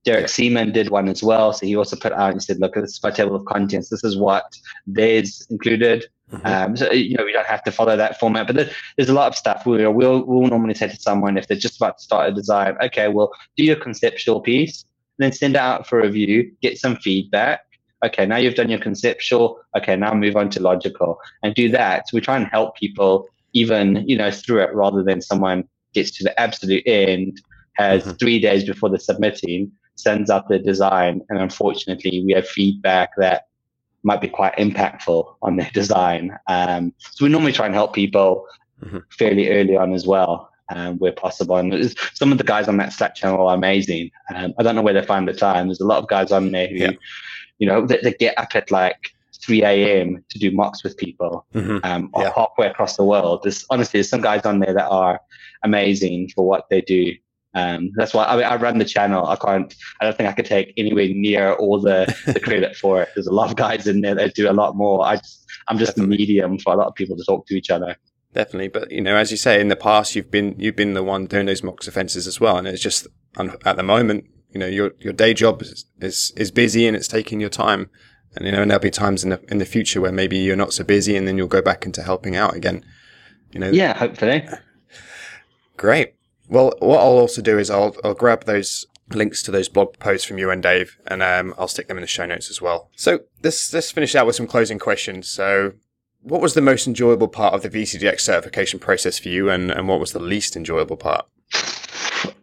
[0.04, 1.52] Derek Seaman did one as well.
[1.54, 3.88] So he also put out and said, look, this is my table of contents.
[3.88, 4.44] This is what
[4.86, 6.04] theirs included.
[6.32, 6.46] Mm-hmm.
[6.46, 9.14] Um, so, you know, we don't have to follow that format, but there, there's a
[9.14, 12.04] lot of stuff we'll, we'll, we'll normally say to someone if they're just about to
[12.04, 14.84] start a design, okay, well, do your conceptual piece,
[15.18, 17.60] then send it out for review, get some feedback.
[18.04, 19.58] Okay, now you've done your conceptual.
[19.76, 22.08] Okay, now move on to logical and do that.
[22.08, 25.64] So we try and help people even, you know, through it rather than someone
[25.94, 27.40] gets to the absolute end,
[27.74, 28.12] has mm-hmm.
[28.12, 33.47] three days before the submitting, sends out the design, and unfortunately we have feedback that
[34.02, 36.38] might be quite impactful on their design.
[36.46, 38.46] Um, so we normally try and help people
[38.84, 38.98] mm-hmm.
[39.10, 41.56] fairly early on as well, um, where possible.
[41.56, 44.10] And some of the guys on that Slack channel are amazing.
[44.34, 45.68] Um, I don't know where they find the time.
[45.68, 46.92] There's a lot of guys on there who, yeah.
[47.58, 50.24] you know, they, they, get up at like 3 a.m.
[50.28, 51.78] to do mocks with people mm-hmm.
[51.84, 52.32] Um, yeah.
[52.34, 53.40] halfway across the world.
[53.42, 55.20] There's honestly, there's some guys on there that are
[55.62, 57.14] amazing for what they do.
[57.54, 59.26] Um, that's why I, I run the channel.
[59.26, 59.74] I can't.
[60.00, 63.08] I don't think I could take anywhere near all the, the credit for it.
[63.14, 65.04] There's a lot of guys in there that do a lot more.
[65.04, 66.16] I just, I'm just Definitely.
[66.16, 67.96] a medium for a lot of people to talk to each other.
[68.34, 71.02] Definitely, but you know, as you say, in the past, you've been you've been the
[71.02, 73.06] one doing those mocks offences as well, and it's just
[73.64, 77.08] at the moment, you know, your your day job is is, is busy and it's
[77.08, 77.88] taking your time,
[78.36, 80.56] and you know, and there'll be times in the in the future where maybe you're
[80.56, 82.84] not so busy, and then you'll go back into helping out again.
[83.50, 83.70] You know.
[83.70, 84.46] Yeah, hopefully.
[85.78, 86.12] Great.
[86.48, 90.26] Well, what I'll also do is I'll, I'll grab those links to those blog posts
[90.26, 92.90] from you and Dave, and um, I'll stick them in the show notes as well.
[92.96, 95.28] So let's let's finish out with some closing questions.
[95.28, 95.72] So,
[96.22, 99.88] what was the most enjoyable part of the VCDX certification process for you, and, and
[99.88, 101.26] what was the least enjoyable part?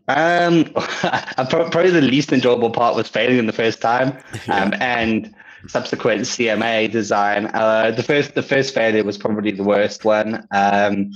[0.07, 0.65] Um,
[1.49, 5.33] probably the least enjoyable part was failing in the first time, um, and
[5.67, 7.47] subsequent CMA design.
[7.47, 10.47] Uh, the first the first failure was probably the worst one.
[10.51, 11.11] Um,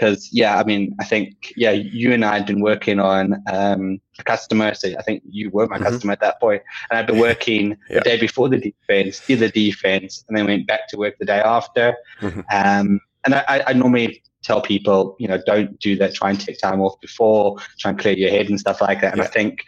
[0.00, 4.00] because yeah, I mean, I think yeah, you and I had been working on um,
[4.18, 4.72] a customer.
[4.72, 5.84] So I think you were my mm-hmm.
[5.84, 7.96] customer at that point, and I'd been working yeah.
[7.96, 11.26] the day before the defense, did the defense, and then went back to work the
[11.26, 11.94] day after.
[12.22, 12.40] Mm-hmm.
[12.50, 16.14] Um, and I, I, normally tell people, you know, don't do that.
[16.14, 19.12] Try and take time off before, try and clear your head and stuff like that.
[19.12, 19.24] And yeah.
[19.24, 19.62] I think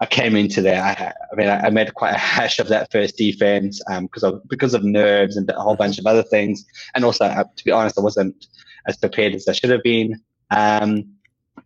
[0.00, 0.82] I came into there.
[0.82, 4.36] I, I mean, I, I, made quite a hash of that first defense because um,
[4.36, 5.82] of because of nerves and a whole mm-hmm.
[5.82, 6.64] bunch of other things.
[6.94, 8.46] And also, uh, to be honest, I wasn't
[8.88, 10.20] as prepared as I should have been.
[10.50, 11.04] Um,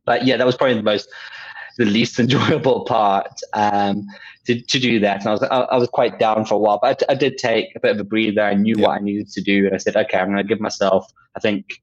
[0.05, 1.09] but yeah, that was probably the most,
[1.79, 4.07] the least enjoyable part um,
[4.47, 5.21] to, to do that.
[5.21, 7.75] And I was, I, I, was quite down for a while, but I, did take
[7.77, 8.43] a bit of a breather.
[8.43, 8.89] I knew yeah.
[8.89, 9.67] what I needed to do.
[9.67, 11.07] And I said, okay, I'm going to give myself,
[11.37, 11.81] I think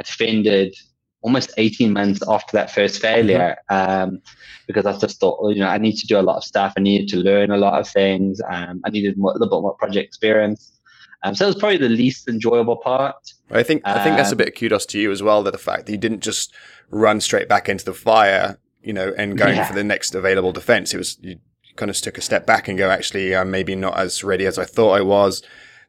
[0.00, 0.74] I defended
[1.22, 4.14] almost 18 months after that first failure mm-hmm.
[4.14, 4.22] um,
[4.66, 6.72] because I just thought, you know, I need to do a lot of stuff.
[6.76, 8.40] I needed to learn a lot of things.
[8.48, 10.78] Um, I needed more, a little bit more project experience.
[11.22, 13.16] Um, so it was probably the least enjoyable part.
[13.50, 15.42] I think I think that's a um, bit of kudos to you as well.
[15.42, 16.54] That the fact that you didn't just
[16.90, 19.66] run straight back into the fire, you know, and going yeah.
[19.66, 20.94] for the next available defense.
[20.94, 21.38] It was you
[21.76, 24.58] kind of took a step back and go, actually, I'm maybe not as ready as
[24.58, 25.42] I thought I was.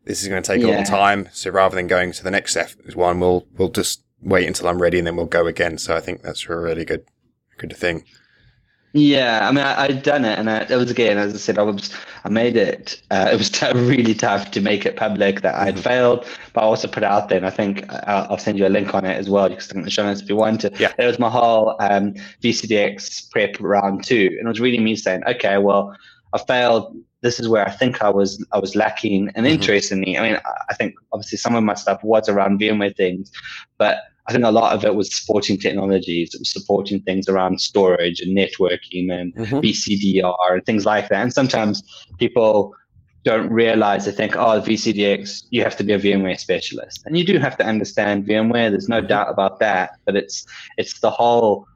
[0.06, 1.30] This is going to take a long time.
[1.32, 2.58] So rather than going to the next
[2.96, 5.78] one, we'll we'll just wait until I'm ready and then we'll go again.
[5.78, 7.06] So I think that's a really good
[7.58, 8.04] good thing.
[8.94, 11.58] Yeah, I mean, I, had done it, and I, it was again, as I said,
[11.58, 11.94] I was,
[12.26, 13.02] I made it.
[13.10, 15.84] Uh, it was t- really tough to make it public that I had mm-hmm.
[15.84, 18.68] failed, but I also put it out there, and I think I'll, I'll send you
[18.68, 19.50] a link on it as well.
[19.50, 20.72] You can stick in the show notes if you want to.
[20.78, 20.92] Yeah.
[20.98, 25.24] It was my whole um, VCDX prep round two, and it was really me saying,
[25.26, 25.96] okay, well,
[26.34, 26.96] I failed.
[27.22, 29.46] This is where I think I was I was lacking an mm-hmm.
[29.46, 30.18] interest in me.
[30.18, 33.32] I mean, I think obviously some of my stuff was around VMware things,
[33.78, 34.00] but
[34.32, 36.34] I think a lot of it was supporting technologies.
[36.34, 39.58] It was supporting things around storage and networking and mm-hmm.
[39.58, 41.22] BCDR and things like that.
[41.22, 41.84] And sometimes
[42.18, 42.74] people
[43.26, 47.26] don't realize they think, oh, VCDX, you have to be a VMware specialist, and you
[47.26, 48.70] do have to understand VMware.
[48.72, 49.08] There's no mm-hmm.
[49.08, 49.92] doubt about that.
[50.06, 50.46] But it's
[50.78, 51.68] it's the whole,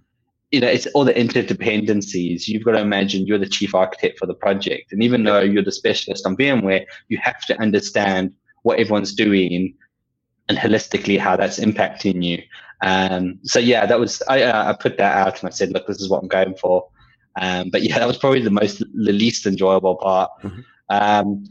[0.51, 2.47] you know, it's all the interdependencies.
[2.47, 5.61] You've got to imagine you're the chief architect for the project, and even though you're
[5.61, 8.31] the specialist on VMware, you have to understand
[8.63, 9.75] what everyone's doing
[10.47, 12.41] and holistically how that's impacting you.
[12.81, 15.87] Um, so yeah, that was I, uh, I put that out and I said, look,
[15.87, 16.87] this is what I'm going for.
[17.39, 20.31] Um, but yeah, that was probably the most the least enjoyable part.
[20.43, 20.61] Mm-hmm.
[20.89, 21.45] Um,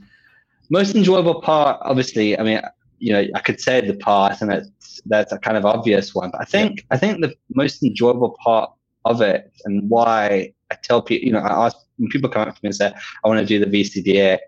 [0.71, 2.61] most enjoyable part, obviously, I mean,
[2.99, 6.31] you know, I could say the path, and that's that's a kind of obvious one.
[6.31, 6.85] But I think yeah.
[6.93, 8.71] I think the most enjoyable part
[9.05, 12.55] of it, and why I tell people, you know, I ask when people come up
[12.55, 12.93] to me and say,
[13.25, 14.39] I want to do the VCDX.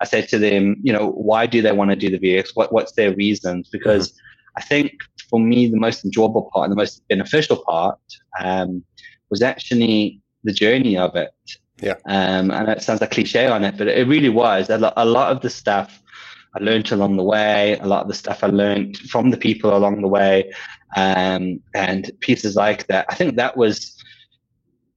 [0.00, 2.50] I said to them, you know, why do they want to do the VX?
[2.54, 3.68] What, what's their reasons?
[3.68, 4.18] Because mm-hmm.
[4.58, 4.92] I think
[5.28, 7.98] for me, the most enjoyable part and the most beneficial part
[8.40, 8.84] um,
[9.30, 11.32] was actually the journey of it.
[11.80, 11.94] Yeah.
[12.06, 14.68] Um, and it sounds like cliche on it, but it really was.
[14.70, 16.02] A lot, a lot of the stuff
[16.54, 19.76] I learned along the way, a lot of the stuff I learned from the people
[19.76, 20.52] along the way,
[20.96, 23.06] um, and pieces like that.
[23.08, 23.96] I think that was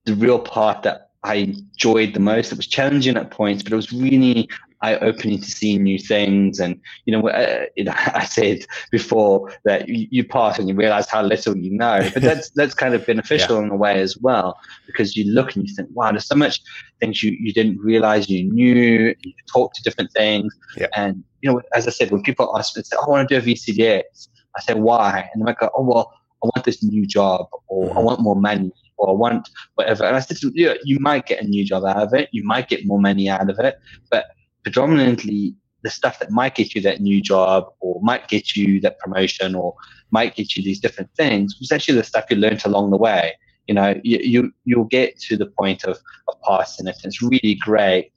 [0.06, 2.52] the real part that I enjoyed the most.
[2.52, 4.50] It was challenging at points, but it was really
[4.82, 6.60] eye opening to see new things.
[6.60, 10.76] And you know, uh, you know, I said before that you, you, pass and you
[10.76, 13.64] realize how little you know, but that's that's kind of beneficial yeah.
[13.64, 16.62] in a way as well because you look and you think, wow, there's so much
[17.00, 19.16] things you you didn't realize you knew.
[19.22, 20.88] You talk to different things, yeah.
[20.96, 23.40] and you know, as I said, when people ask me, say, oh, I want to
[23.40, 25.30] do a VCDX, I say, why?
[25.34, 26.14] And they might go, oh, well,
[26.44, 27.98] I want this new job, or mm-hmm.
[27.98, 30.06] I want more money, or I want whatever.
[30.06, 32.70] And I said, yeah, you might get a new job out of it, you might
[32.70, 34.26] get more money out of it, but
[34.64, 39.00] predominantly the stuff that might get you that new job or might get you that
[39.00, 39.74] promotion or
[40.12, 43.34] might get you these different things was actually the stuff you learned along the way.
[43.68, 45.98] You know, you, you you'll get to the point of,
[46.28, 46.98] of passing it.
[47.04, 48.12] And it's really great.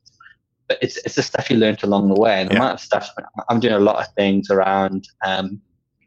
[0.68, 2.40] But it's it's the stuff you learned along the way.
[2.40, 2.60] And the yeah.
[2.60, 3.10] amount of stuff
[3.48, 5.60] I'm doing a lot of things around um,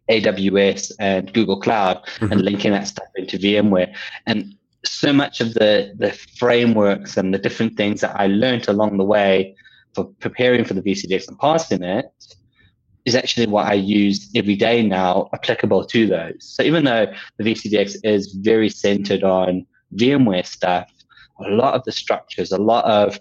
[0.10, 2.32] AWS and Google Cloud mm-hmm.
[2.32, 3.96] and linking that stuff into VMware.
[4.26, 8.98] And so much of the the frameworks and the different things that I learned along
[8.98, 9.56] the way
[9.98, 12.06] for preparing for the VCDX and passing it
[13.06, 16.38] is actually what I use every day now applicable to those.
[16.40, 17.08] So even though
[17.38, 20.88] the VCDX is very centered on VMware stuff,
[21.44, 23.20] a lot of the structures, a lot of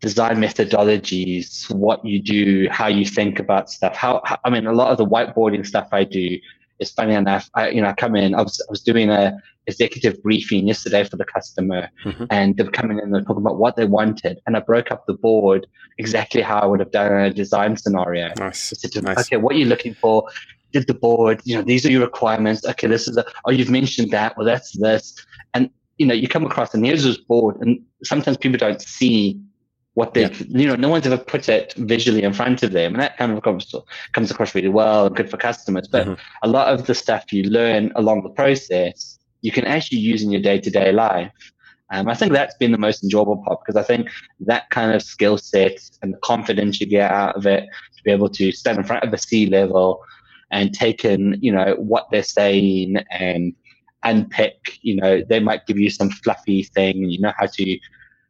[0.00, 3.94] design methodologies, what you do, how you think about stuff.
[3.94, 6.38] How, how, I mean, a lot of the whiteboarding stuff I do
[6.78, 7.50] is funny enough.
[7.54, 8.34] I, you know, I come in.
[8.34, 9.36] I was I was doing a
[9.70, 12.24] executive briefing yesterday for the customer, mm-hmm.
[12.30, 14.90] and they were coming in and they're talking about what they wanted, and I broke
[14.90, 15.66] up the board
[15.98, 18.32] exactly how I would have done a design scenario.
[18.38, 18.72] Nice.
[19.02, 19.18] Nice.
[19.20, 20.28] Okay, what are you looking for?
[20.72, 21.40] Did the board?
[21.44, 22.64] You know, these are your requirements.
[22.66, 23.24] Okay, this is a.
[23.44, 24.36] Oh, you've mentioned that.
[24.36, 25.14] Well, that's this,
[25.54, 29.40] and you know, you come across and here's this board, and sometimes people don't see
[29.94, 30.42] what they, yeah.
[30.48, 33.32] you know, no one's ever put it visually in front of them, and that kind
[33.32, 33.74] of comes
[34.12, 35.88] comes across really well and good for customers.
[35.88, 36.14] But mm-hmm.
[36.42, 40.30] a lot of the stuff you learn along the process you can actually use in
[40.30, 41.32] your day to day life.
[41.92, 44.08] Um, I think that's been the most enjoyable part because I think
[44.40, 47.64] that kind of skill set and the confidence you get out of it
[47.96, 50.00] to be able to stand in front of a C level
[50.52, 53.54] and take in, you know, what they're saying and
[54.04, 57.78] unpick, you know, they might give you some fluffy thing and you know how to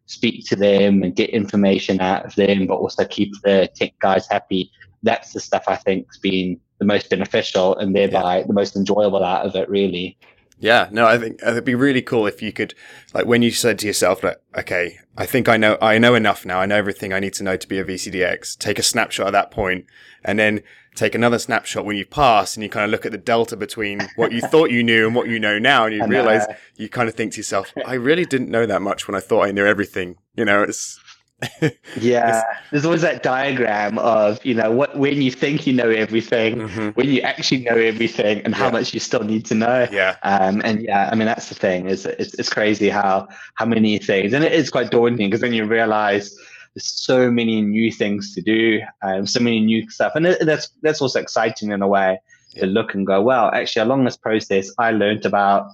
[0.07, 4.27] speak to them and get information out of them, but also keep the tech guys
[4.29, 4.71] happy.
[5.03, 8.47] That's the stuff I think's been the most beneficial and thereby yeah.
[8.47, 10.19] the most enjoyable out of it, really.
[10.61, 12.75] Yeah, no, I think it'd be really cool if you could,
[13.15, 16.45] like, when you said to yourself, like, okay, I think I know, I know enough
[16.45, 16.61] now.
[16.61, 18.59] I know everything I need to know to be a VCDX.
[18.59, 19.87] Take a snapshot at that point,
[20.23, 20.63] and then
[20.95, 24.07] take another snapshot when you've passed, and you kind of look at the delta between
[24.17, 26.47] what you thought you knew and what you know now, and you realize
[26.77, 29.47] you kind of think to yourself, I really didn't know that much when I thought
[29.47, 30.17] I knew everything.
[30.35, 31.01] You know, it's
[32.01, 36.57] yeah, there's always that diagram of you know what when you think you know everything,
[36.57, 36.89] mm-hmm.
[36.91, 38.59] when you actually know everything, and yeah.
[38.59, 39.87] how much you still need to know.
[39.91, 43.67] Yeah, um, and yeah, I mean that's the thing is it's, it's crazy how how
[43.67, 46.37] many things, and it is quite daunting because then you realize
[46.75, 50.69] there's so many new things to do, um, so many new stuff, and it, that's
[50.83, 52.21] that's also exciting in a way
[52.53, 52.63] yeah.
[52.63, 55.71] to look and go, well, actually along this process, I learned about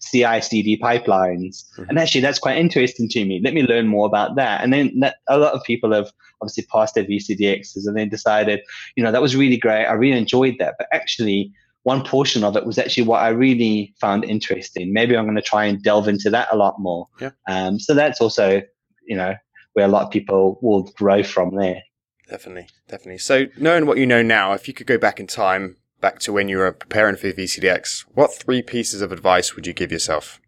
[0.00, 1.64] CI CD pipelines.
[1.76, 1.84] Mm-hmm.
[1.88, 3.40] And actually, that's quite interesting to me.
[3.42, 4.62] Let me learn more about that.
[4.62, 8.60] And then that, a lot of people have obviously passed their VCDXs and then decided,
[8.96, 9.86] you know, that was really great.
[9.86, 10.76] I really enjoyed that.
[10.78, 14.92] But actually, one portion of it was actually what I really found interesting.
[14.92, 17.08] Maybe I'm going to try and delve into that a lot more.
[17.20, 17.30] Yeah.
[17.48, 18.62] Um, so that's also,
[19.06, 19.34] you know,
[19.72, 21.82] where a lot of people will grow from there.
[22.28, 23.18] Definitely, definitely.
[23.18, 26.32] So knowing what you know now, if you could go back in time back to
[26.32, 30.40] when you were preparing for VCDX, what three pieces of advice would you give yourself?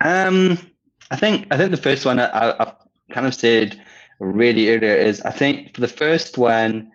[0.00, 0.58] Um,
[1.10, 2.72] I think I think the first one I, I
[3.10, 3.80] kind of said
[4.20, 6.90] really earlier is I think for the first one,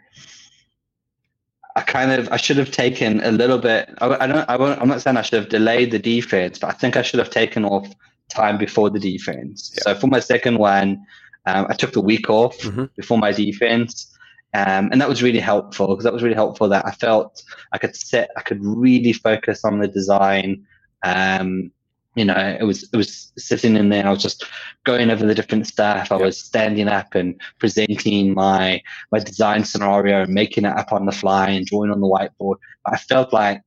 [1.75, 3.89] I kind of I should have taken a little bit.
[3.99, 4.49] I, I don't.
[4.49, 7.01] I won't, I'm not saying I should have delayed the defense, but I think I
[7.01, 7.87] should have taken off
[8.29, 9.73] time before the defense.
[9.75, 9.83] Yeah.
[9.83, 11.05] So for my second one,
[11.45, 12.85] um, I took the week off mm-hmm.
[12.95, 14.12] before my defense.
[14.53, 17.77] Um, and that was really helpful because that was really helpful that I felt I
[17.79, 20.65] could sit, I could really focus on the design.
[21.03, 21.71] Um,
[22.15, 24.05] you know, it was it was sitting in there.
[24.05, 24.45] I was just
[24.83, 26.11] going over the different stuff.
[26.11, 31.07] I was standing up and presenting my my design scenario and making it up on
[31.07, 32.57] the fly and drawing on the whiteboard.
[32.85, 33.63] I felt like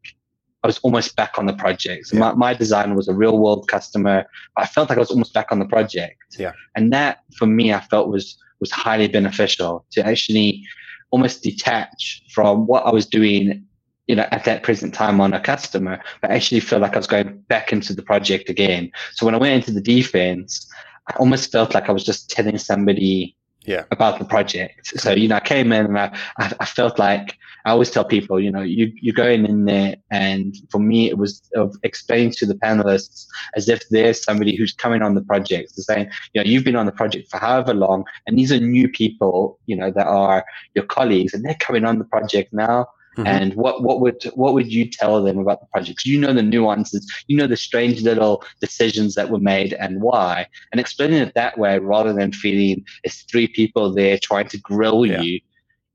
[0.63, 2.07] I was almost back on the project.
[2.09, 2.21] So yeah.
[2.21, 4.27] my, my design was a real world customer.
[4.57, 6.37] I felt like I was almost back on the project.
[6.39, 6.53] Yeah.
[6.77, 10.65] And that for me, I felt was was highly beneficial to actually
[11.11, 13.65] almost detach from what I was doing,
[14.07, 17.07] you know, at that present time on a customer, but actually feel like I was
[17.07, 18.91] going back into the project again.
[19.13, 20.69] So when I went into the defense,
[21.09, 23.85] I almost felt like I was just telling somebody yeah.
[23.91, 24.87] about the project.
[25.01, 28.41] So, you know, I came in and I, I, felt like I always tell people,
[28.41, 29.97] you know, you, you're going in there.
[30.11, 33.27] And for me, it was of explaining to the panelists
[33.57, 35.73] as if there's somebody who's coming on the project.
[35.73, 38.61] So saying, you know, you've been on the project for however long, and these are
[38.61, 42.87] new people, you know, that are your colleagues, and they're coming on the project now.
[43.17, 43.27] Mm-hmm.
[43.27, 46.05] And what, what would what would you tell them about the project?
[46.05, 50.47] You know the nuances, you know the strange little decisions that were made and why.
[50.71, 55.07] And explaining it that way rather than feeling it's three people there trying to grill
[55.07, 55.23] yeah.
[55.23, 55.41] you.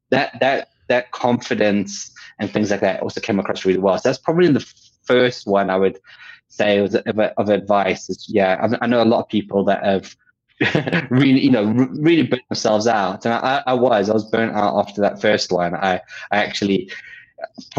[0.09, 3.97] That that that confidence and things like that also came across really well.
[3.99, 4.65] So that's probably the
[5.03, 5.99] first one I would
[6.47, 8.09] say was of, of advice.
[8.09, 10.15] Is, yeah, I, I know a lot of people that have
[11.09, 13.25] really, you know, really burnt themselves out.
[13.25, 15.75] And I, I was, I was burnt out after that first one.
[15.75, 16.91] I, I actually,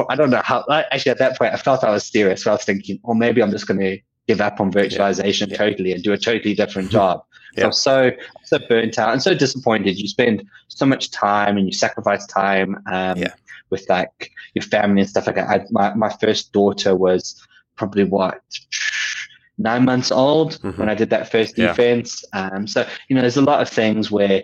[0.08, 2.42] I don't know how, actually at that point, I felt I was serious.
[2.42, 5.56] So I was thinking, well, maybe I'm just going to give up on virtualization yeah.
[5.56, 7.22] totally and do a totally different job.
[7.56, 7.70] yeah.
[7.70, 8.12] So I'm
[8.44, 9.98] so, so burnt out and so disappointed.
[9.98, 13.34] You spend so much time and you sacrifice time um, yeah.
[13.70, 15.48] with like your family and stuff like that.
[15.48, 17.40] I, my, my first daughter was
[17.76, 18.40] probably what
[19.58, 20.78] nine months old mm-hmm.
[20.78, 22.24] when I did that first defense.
[22.32, 22.48] Yeah.
[22.48, 24.42] Um, so you know, there's a lot of things where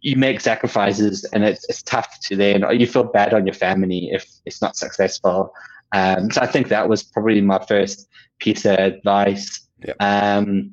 [0.00, 4.10] you make sacrifices, and it's it's tough to then you feel bad on your family
[4.12, 5.52] if it's not successful.
[5.92, 9.66] Um, so I think that was probably my first piece of advice.
[9.86, 9.94] Yeah.
[10.00, 10.72] Um,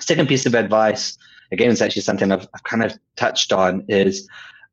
[0.00, 1.18] second piece of advice,
[1.52, 4.28] again, it's actually something I've, I've kind of touched on is.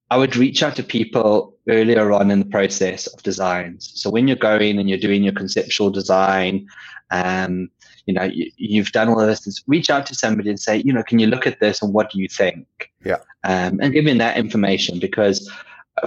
[0.10, 3.91] I would reach out to people earlier on in the process of designs.
[3.96, 6.65] So when you're going and you're doing your conceptual design,
[7.12, 7.70] um,
[8.08, 9.46] you know, you, have done all of this.
[9.46, 11.93] Is reach out to somebody and say, you know, can you look at this and
[11.93, 12.65] what do you think?
[13.04, 13.17] Yeah.
[13.43, 15.52] Um, and give them that information because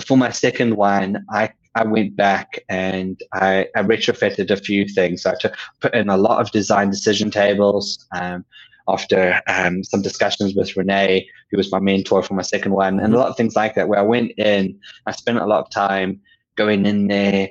[0.05, 5.23] for my second one, I I went back and I, I retrofitted a few things.
[5.23, 8.07] So I to put in a lot of design decision tables.
[8.13, 8.45] Um,
[8.89, 13.15] after um, some discussions with Renee, who was my mentor for my second one, and
[13.15, 15.71] a lot of things like that, where I went in, I spent a lot of
[15.71, 16.21] time
[16.57, 17.51] going in there,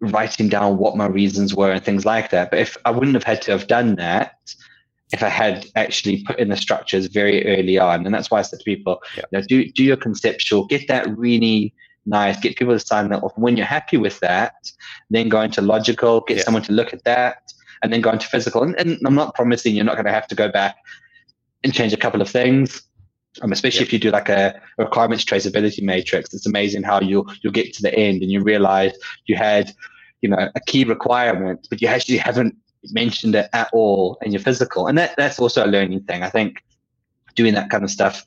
[0.00, 2.50] writing down what my reasons were and things like that.
[2.50, 4.32] But if I wouldn't have had to have done that,
[5.12, 8.42] if I had actually put in the structures very early on, and that's why I
[8.42, 9.22] said to people, yeah.
[9.30, 11.72] you know, do do your conceptual, get that really
[12.06, 13.32] nice, get people to sign that off.
[13.36, 14.54] When you're happy with that,
[15.10, 16.42] then go into logical, get yeah.
[16.44, 18.62] someone to look at that, and then go into physical.
[18.62, 20.76] And, and I'm not promising you're not going to have to go back
[21.64, 22.82] and change a couple of things.
[23.42, 27.52] Um, especially if you do like a requirements traceability matrix, it's amazing how you'll you'll
[27.52, 28.92] get to the end and you realize
[29.26, 29.72] you had,
[30.22, 32.56] you know, a key requirement, but you actually haven't
[32.90, 34.86] mentioned it at all in your physical.
[34.86, 36.22] And that that's also a learning thing.
[36.22, 36.62] I think
[37.34, 38.24] doing that kind of stuff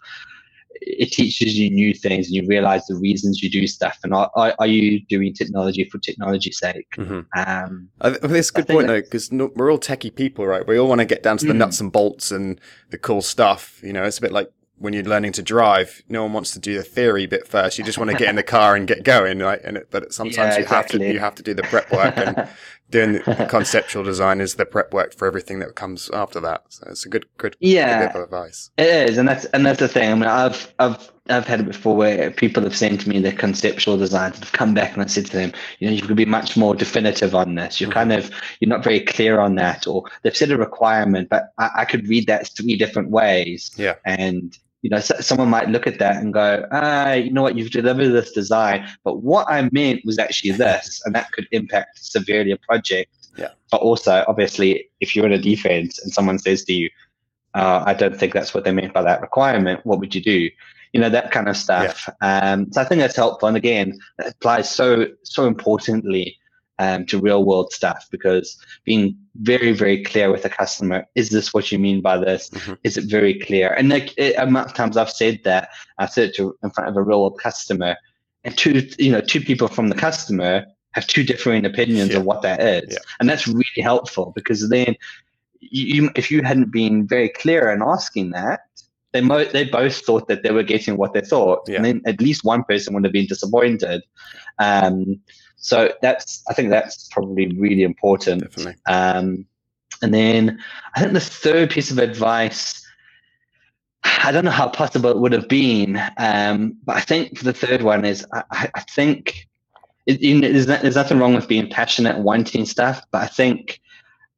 [0.81, 4.31] it teaches you new things and you realize the reasons you do stuff and are,
[4.35, 7.21] are, are you doing technology for technology's sake mm-hmm.
[7.35, 10.77] um, I, that's a good point though because no, we're all techie people right we
[10.77, 11.57] all want to get down to the mm.
[11.57, 12.59] nuts and bolts and
[12.91, 16.23] the cool stuff you know it's a bit like when you're learning to drive, no
[16.23, 17.77] one wants to do the theory bit first.
[17.77, 19.59] You just want to get in the car and get going, right?
[19.63, 20.99] And it, but sometimes yeah, you exactly.
[20.99, 22.47] have to you have to do the prep work, and
[22.89, 26.63] doing the conceptual design is the prep work for everything that comes after that.
[26.69, 28.71] So it's a good, good, yeah, good bit of advice.
[28.77, 30.11] It is, and that's and that's the thing.
[30.11, 33.33] I mean, I've I've I've had it before where people have sent to me their
[33.33, 36.15] conceptual designs and have come back and I said to them, you know, you could
[36.15, 37.79] be much more definitive on this.
[37.79, 41.51] You're kind of you're not very clear on that, or they've said a requirement, but
[41.57, 43.71] I, I could read that three different ways.
[43.77, 47.57] Yeah, and you know, someone might look at that and go, ah, you know what,
[47.57, 51.99] you've delivered this design, but what I meant was actually this, and that could impact
[51.99, 53.11] severely a project.
[53.37, 53.49] Yeah.
[53.71, 56.89] But also, obviously, if you're in a defense and someone says to you,
[57.55, 60.49] uh, I don't think that's what they meant by that requirement, what would you do?
[60.93, 62.09] You know, that kind of stuff.
[62.21, 62.39] Yeah.
[62.39, 63.47] Um, so I think that's helpful.
[63.47, 66.38] And again, it applies so, so importantly
[66.79, 71.53] um, to real world stuff because being very very clear with the customer is this
[71.53, 72.73] what you mean by this mm-hmm.
[72.83, 76.29] is it very clear and like it, amount of times i've said that i've said
[76.29, 77.95] it to, in front of a real world customer
[78.43, 82.17] and two you know two people from the customer have two differing opinions yeah.
[82.17, 82.97] of what that is yeah.
[83.19, 84.95] and that's really helpful because then
[85.61, 88.61] you, if you hadn't been very clear in asking that
[89.11, 91.77] they mo- they both thought that they were getting what they thought, yeah.
[91.77, 94.03] and then at least one person would have been disappointed.
[94.59, 95.19] Um,
[95.59, 98.43] so that's I think that's probably really important.
[98.43, 98.75] Definitely.
[98.87, 99.45] Um,
[100.01, 100.59] and then
[100.95, 102.85] I think the third piece of advice,
[104.03, 107.81] I don't know how possible it would have been, um, but I think the third
[107.81, 109.47] one is I, I think
[110.05, 113.27] it, you know, there's, there's nothing wrong with being passionate and wanting stuff, but I
[113.27, 113.81] think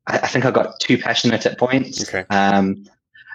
[0.08, 2.08] I, I think I got too passionate at points.
[2.08, 2.26] Okay.
[2.34, 2.86] Um,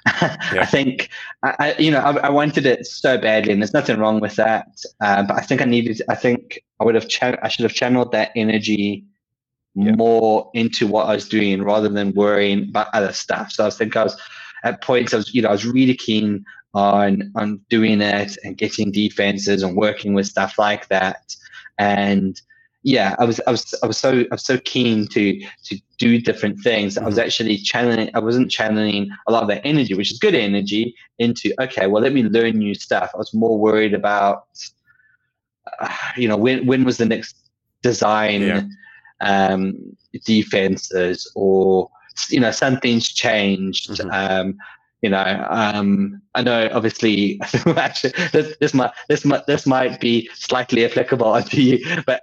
[0.06, 0.36] yeah.
[0.60, 1.08] I think
[1.42, 4.68] I, you know I, I, wanted it so badly, and there's nothing wrong with that.
[5.00, 6.00] Uh, but I think I needed.
[6.08, 7.08] I think I would have.
[7.08, 9.04] Ch- I should have channeled that energy
[9.74, 9.92] yeah.
[9.92, 13.52] more into what I was doing rather than worrying about other stuff.
[13.52, 14.20] So I think I was
[14.64, 15.12] at points.
[15.12, 16.44] I was you know I was really keen
[16.74, 21.34] on on doing it and getting defenses and working with stuff like that.
[21.78, 22.40] And
[22.82, 26.20] yeah, I was I was I was so I was so keen to to do
[26.20, 26.98] different things.
[26.98, 27.24] I was mm-hmm.
[27.24, 28.10] actually channeling.
[28.14, 31.86] I wasn't channeling a lot of that energy, which is good energy, into okay.
[31.86, 33.10] Well, let me learn new stuff.
[33.14, 34.46] I was more worried about,
[35.80, 37.36] uh, you know, when when was the next
[37.82, 38.62] design yeah.
[39.20, 41.90] um, defenses or
[42.30, 43.90] you know something's changed.
[43.90, 44.10] Mm-hmm.
[44.10, 44.58] Um,
[45.02, 47.40] you know, um, I know obviously
[47.76, 52.22] actually this, this might this might this might be slightly applicable to you, but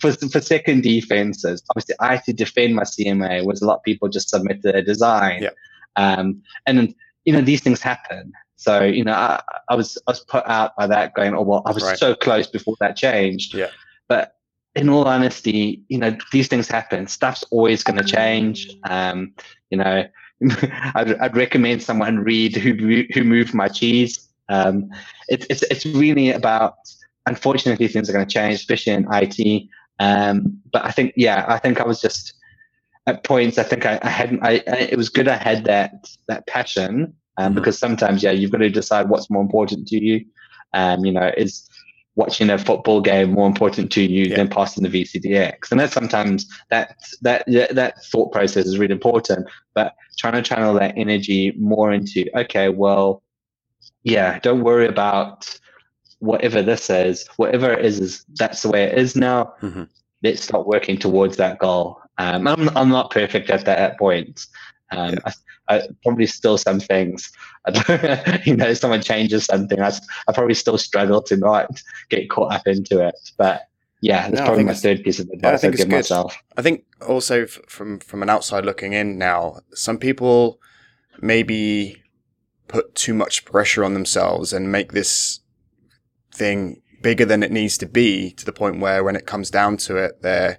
[0.00, 3.44] for for second defenses, obviously I had to defend my CMA.
[3.44, 5.50] Was a lot of people just submit their design, yeah.
[5.96, 8.32] um, and you know these things happen.
[8.56, 11.62] So you know I, I was I was put out by that, going, oh well,
[11.66, 11.98] I was right.
[11.98, 13.54] so close before that changed.
[13.54, 13.70] Yeah,
[14.08, 14.36] but
[14.74, 17.06] in all honesty, you know these things happen.
[17.06, 18.68] Stuff's always going to change.
[18.84, 19.32] Um,
[19.70, 20.04] you know,
[20.94, 24.28] I'd, I'd, recommend someone read who who moved my cheese.
[24.48, 24.88] Um,
[25.28, 26.74] it's it's it's really about.
[27.26, 29.68] Unfortunately, things are going to change, especially in IT.
[30.00, 32.34] Um, but I think, yeah, I think I was just
[33.06, 33.58] at points.
[33.58, 34.42] I think I, I hadn't.
[34.42, 35.28] I, I, it was good.
[35.28, 37.54] I had that that passion um, mm-hmm.
[37.54, 40.24] because sometimes, yeah, you've got to decide what's more important to you.
[40.72, 41.68] Um, you know, is
[42.16, 44.36] watching a football game more important to you yeah.
[44.36, 45.70] than passing the VCDX?
[45.70, 49.48] And that sometimes that that that thought process is really important.
[49.74, 53.22] But trying to channel that energy more into okay, well,
[54.02, 55.58] yeah, don't worry about
[56.20, 59.52] whatever this is, whatever it is, is that's the way it is now.
[59.60, 59.84] Mm-hmm.
[60.22, 62.00] Let's start working towards that goal.
[62.18, 64.46] Um, I'm, I'm not perfect at that at point.
[64.92, 65.32] Um, yeah.
[65.68, 67.32] I, I, probably still some things.
[68.44, 69.92] you know, someone changes something, I,
[70.28, 73.14] I probably still struggle to not get caught up into it.
[73.38, 73.62] But
[74.02, 76.36] yeah, that's no, probably my third piece of advice I think give myself.
[76.56, 80.58] I think also f- from from an outside looking in now, some people
[81.20, 82.02] maybe
[82.66, 85.39] put too much pressure on themselves and make this
[86.32, 89.76] thing bigger than it needs to be to the point where when it comes down
[89.78, 90.58] to it, there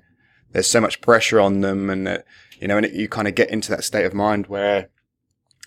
[0.52, 2.26] there's so much pressure on them, and that,
[2.60, 4.90] you know, and it, you kind of get into that state of mind where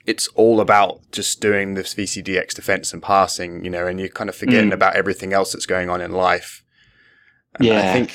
[0.06, 4.28] it's all about just doing this VCDX defense and passing, you know, and you're kind
[4.28, 4.74] of forgetting mm.
[4.74, 6.62] about everything else that's going on in life.
[7.54, 7.78] And yeah.
[7.78, 8.12] I think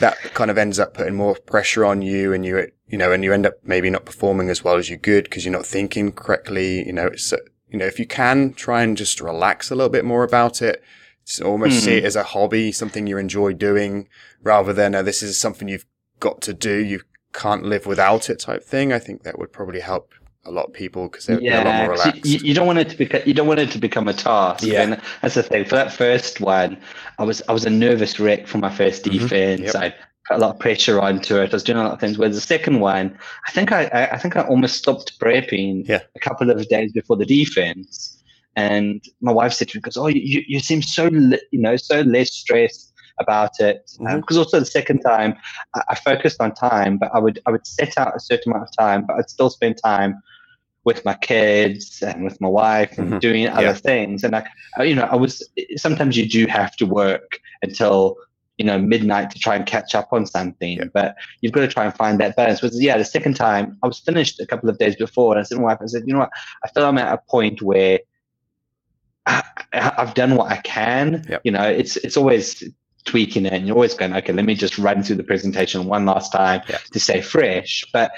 [0.00, 3.24] that kind of ends up putting more pressure on you and you, you know, and
[3.24, 6.12] you end up maybe not performing as well as you could because you're not thinking
[6.12, 6.84] correctly.
[6.86, 7.32] You know, it's,
[7.68, 10.82] you know, if you can try and just relax a little bit more about it,
[11.42, 11.84] almost mm-hmm.
[11.84, 12.06] see it hmm.
[12.06, 14.08] as a hobby, something you enjoy doing,
[14.42, 15.86] rather than uh, this is something you've
[16.20, 16.78] got to do.
[16.78, 17.02] You
[17.32, 18.92] can't live without it type thing.
[18.92, 20.12] I think that would probably help
[20.44, 22.26] a lot of people because they're, yeah, they're, a lot more relaxed.
[22.26, 24.64] You, you, don't want it to become you don't want it to become a task.
[24.64, 25.64] Yeah, and that's the thing.
[25.64, 26.78] For that first one,
[27.18, 29.18] I was I was a nervous wreck for my first mm-hmm.
[29.18, 29.60] defense.
[29.60, 29.76] Yep.
[29.76, 29.94] I
[30.26, 31.50] put a lot of pressure onto it.
[31.50, 32.18] I was doing a lot of things.
[32.18, 33.16] Whereas the second one,
[33.46, 36.00] I think I I, I think I almost stopped prepping yeah.
[36.16, 38.11] a couple of days before the defense
[38.56, 42.00] and my wife said to me, "Goes, oh, you, you seem so you know so
[42.02, 44.16] less stressed about it." Because mm-hmm.
[44.16, 45.36] um, also the second time,
[45.74, 48.68] I, I, focused on time, but I would I would set out a certain amount
[48.68, 50.22] of time, but I'd still spend time
[50.84, 53.18] with my kids and with my wife and mm-hmm.
[53.18, 53.72] doing other yeah.
[53.74, 54.24] things.
[54.24, 54.44] And I,
[54.82, 58.16] you know, I was sometimes you do have to work until
[58.58, 60.84] you know midnight to try and catch up on something yeah.
[60.92, 63.86] but you've got to try and find that balance but yeah the second time i
[63.86, 66.02] was finished a couple of days before and i said to my wife i said
[66.06, 66.30] you know what
[66.64, 67.98] i feel i'm at a point where
[69.26, 69.42] I,
[69.72, 71.24] have done what I can.
[71.28, 71.42] Yep.
[71.44, 72.62] You know, it's it's always
[73.04, 76.06] tweaking it, and you're always going, okay, let me just run through the presentation one
[76.06, 76.82] last time yep.
[76.92, 77.84] to stay fresh.
[77.92, 78.12] But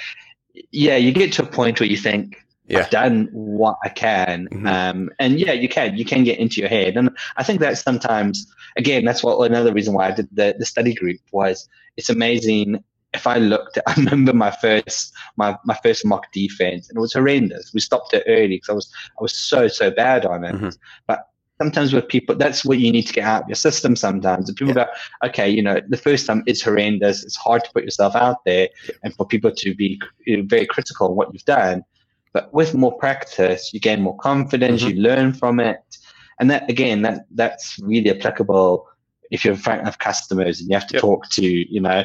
[0.71, 2.81] yeah, you get to a point where you think, yeah.
[2.81, 4.49] I've done what I can.
[4.49, 4.67] Mm-hmm.
[4.67, 6.97] Um, and yeah, you can, you can get into your head.
[6.97, 8.47] And I think that sometimes,
[8.77, 12.83] again, that's what another reason why I did the, the study group was it's amazing
[13.15, 17.15] if I looked, I remember my first my, my first mock defense, and it was
[17.15, 17.73] horrendous.
[17.73, 20.55] We stopped it early because I was I was so so bad on it.
[20.55, 20.69] Mm-hmm.
[21.07, 23.97] But sometimes with people, that's what you need to get out of your system.
[23.97, 24.87] Sometimes and people yeah.
[24.87, 27.25] go, okay, you know, the first time it's horrendous.
[27.25, 28.95] It's hard to put yourself out there, yeah.
[29.03, 31.85] and for people to be very critical of what you've done.
[32.33, 34.83] But with more practice, you gain more confidence.
[34.83, 34.97] Mm-hmm.
[34.97, 35.99] You learn from it,
[36.41, 38.89] and that again, that that's really applicable
[39.31, 41.01] if you're in front of customers and you have to yep.
[41.01, 42.05] talk to you know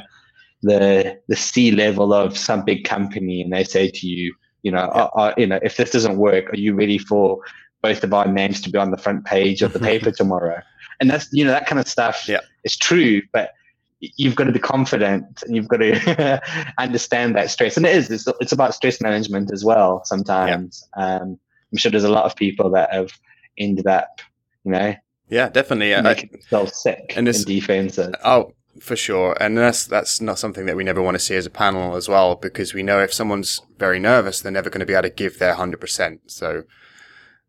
[0.61, 4.33] the the C level of some big company and they say to you,
[4.63, 5.03] you know, yeah.
[5.03, 7.39] uh, uh, you know, if this doesn't work, are you ready for
[7.81, 10.61] both of our names to be on the front page of the paper tomorrow?
[10.99, 12.41] And that's you know that kind of stuff yeah.
[12.63, 13.53] is true, but
[13.99, 16.41] you've got to be confident and you've got to
[16.77, 17.77] understand that stress.
[17.77, 20.87] And it is it's, it's about stress management as well sometimes.
[20.97, 21.17] Yeah.
[21.17, 21.39] Um,
[21.71, 23.11] I'm sure there's a lot of people that have
[23.57, 24.21] ended up,
[24.63, 24.95] you know,
[25.29, 26.01] yeah, definitely.
[26.01, 28.13] making themselves sick and in defenses.
[28.23, 31.45] Oh, for sure, and that's that's not something that we never want to see as
[31.45, 34.85] a panel as well, because we know if someone's very nervous, they're never going to
[34.85, 36.21] be able to give their hundred percent.
[36.27, 36.63] So,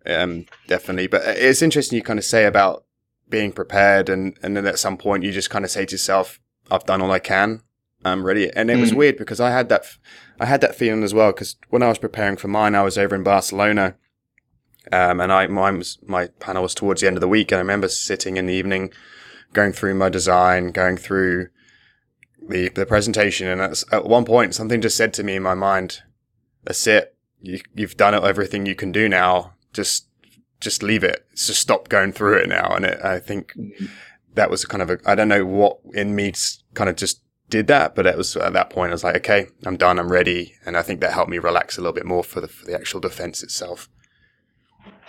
[0.07, 1.07] um, definitely.
[1.07, 2.85] But it's interesting you kind of say about
[3.29, 6.41] being prepared, and and then at some point you just kind of say to yourself,
[6.71, 7.63] "I've done all I can.
[8.05, 8.81] I'm ready." And it mm.
[8.81, 9.85] was weird because I had that
[10.39, 12.99] I had that feeling as well because when I was preparing for mine, I was
[12.99, 13.97] over in Barcelona.
[14.91, 17.53] Um, and I, mine was, my panel was towards the end of the week.
[17.53, 18.93] And I remember sitting in the evening,
[19.53, 21.49] going through my design, going through
[22.49, 25.55] the the presentation, and at at one point something just said to me in my
[25.55, 26.03] mind,
[26.65, 27.17] "That's it.
[27.41, 29.55] You, you've done everything you can do now.
[29.73, 30.09] Just
[30.61, 31.27] just leave it.
[31.35, 33.87] Just stop going through it now." And it, I think mm-hmm.
[34.35, 36.33] that was kind of a I don't know what in me
[36.75, 39.49] kind of just did that, but it was at that point I was like, "Okay,
[39.65, 39.99] I'm done.
[39.99, 42.49] I'm ready," and I think that helped me relax a little bit more for the
[42.49, 43.89] for the actual defense itself.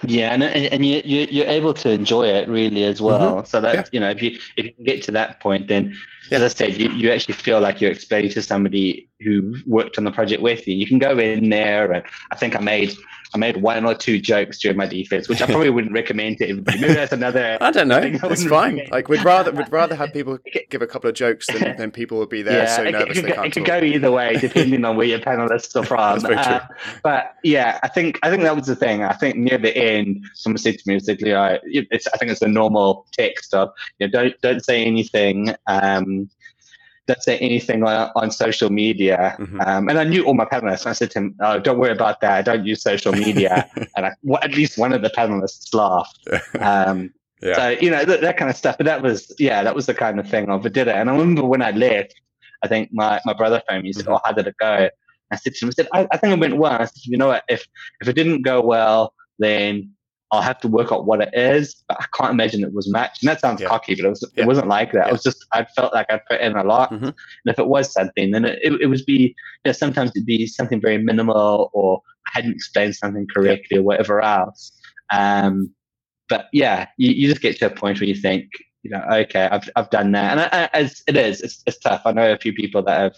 [0.04, 3.38] Yeah, and and you, you are able to enjoy it really as well.
[3.38, 3.46] Mm-hmm.
[3.46, 3.84] So that yeah.
[3.92, 5.96] you know, if you if you can get to that point, then
[6.30, 6.38] yeah.
[6.38, 10.04] as I said, you, you actually feel like you're explaining to somebody who worked on
[10.04, 10.76] the project with you.
[10.76, 12.94] You can go in there, and I think I made
[13.34, 16.50] I made one or two jokes during my defense, which I probably wouldn't recommend to
[16.50, 16.82] everybody.
[16.82, 17.58] Maybe that's another.
[17.62, 18.02] I don't know.
[18.32, 18.76] It's fine.
[18.76, 18.92] Recommend.
[18.92, 20.38] Like we'd rather we'd rather have people
[20.70, 23.22] give a couple of jokes than, than people would be there yeah, so nervous it,
[23.24, 23.48] they can't.
[23.48, 26.26] It could go either way depending on where your panelists are from.
[26.26, 26.60] Uh,
[27.04, 29.04] but yeah, I think I think that was the thing.
[29.04, 32.42] I think near the end, someone said to me, basically, I it's I think it's
[32.42, 33.70] a normal text of
[34.00, 35.56] you know don't don't say anything.
[35.68, 36.30] Um,
[37.08, 39.36] don't say anything on, on social media.
[39.40, 39.62] Mm-hmm.
[39.62, 40.86] Um, and I knew all my panelists.
[40.86, 42.32] I said to him, "Oh, don't worry about that.
[42.32, 46.18] I don't use social media." and I, well, at least one of the panelists laughed.
[46.60, 47.56] Um, yeah.
[47.56, 48.78] So you know that, that, kind of stuff.
[48.78, 50.96] But that was yeah, that was the kind of thing of it did it.
[50.96, 52.14] And I remember when I left,
[52.64, 53.90] I think my, my brother phoned me.
[53.90, 54.14] He said, mm-hmm.
[54.14, 54.90] "Oh, how did it go?"
[55.32, 57.18] I said to him, "I said I, I think it went well." I said, "You
[57.18, 57.44] know what?
[57.50, 57.66] If
[58.00, 59.92] if it didn't go well, then
[60.32, 63.22] I'll have to work out what it is, but I can't imagine it was matched.
[63.22, 63.68] And that sounds yeah.
[63.68, 64.44] cocky, but it, was, yeah.
[64.44, 65.06] it wasn't like that.
[65.06, 65.10] Yeah.
[65.10, 66.92] It was just, I felt like I'd put in a lot.
[66.92, 67.06] Mm-hmm.
[67.06, 67.16] And
[67.46, 69.34] if it was something, then it, it, it would be, you
[69.66, 74.22] know, sometimes it'd be something very minimal or I hadn't explained something correctly or whatever
[74.22, 74.72] else.
[75.12, 75.74] Um,
[76.30, 78.46] but yeah, you, you just get to a point where you think,
[78.84, 80.32] you know, okay, I've, I've done that.
[80.32, 82.04] And I, I, as it is, it's, it's tough.
[82.06, 83.16] I know a few people that have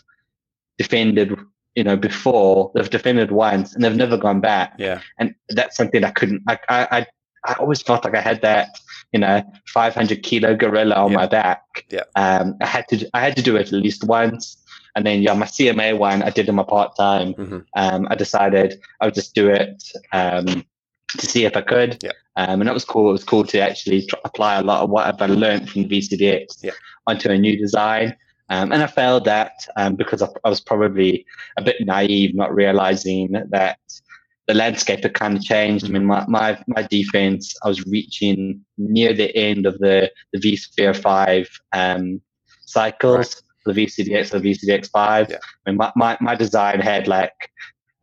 [0.80, 1.38] defended
[1.76, 4.74] you know, before they've defended once and they've never gone back.
[4.78, 5.02] Yeah.
[5.18, 7.08] And that's something I couldn't, I, I,
[7.46, 8.80] I always felt like I had that,
[9.12, 11.18] you know, 500 kilo gorilla on yeah.
[11.18, 11.86] my back.
[11.90, 12.04] Yeah.
[12.16, 14.58] Um, I had to, I had to do it at least once.
[14.96, 17.34] And then, yeah, my CMA one, I did in my part time.
[17.34, 17.60] Mm-hmm.
[17.76, 20.64] Um, I decided I would just do it, um,
[21.18, 22.04] to see if I could.
[22.04, 22.12] Yeah.
[22.36, 23.10] Um, and that was cool.
[23.10, 26.72] It was cool to actually apply a lot of what I've learned from VCDX yeah.
[27.08, 28.16] onto a new design.
[28.50, 31.26] Um, and I failed that um, because I, I, was probably
[31.58, 33.80] a bit naive, not realizing that
[34.48, 35.86] the landscape had kind of changed.
[35.86, 40.40] I mean, my, my, my defense, I was reaching near the end of the, the
[40.40, 42.22] vSphere 5 um,
[42.66, 43.76] cycles, right.
[43.76, 45.30] the VCDX, the VCDX 5.
[45.30, 45.38] Yeah.
[45.66, 47.32] I mean, my, my, my design had like,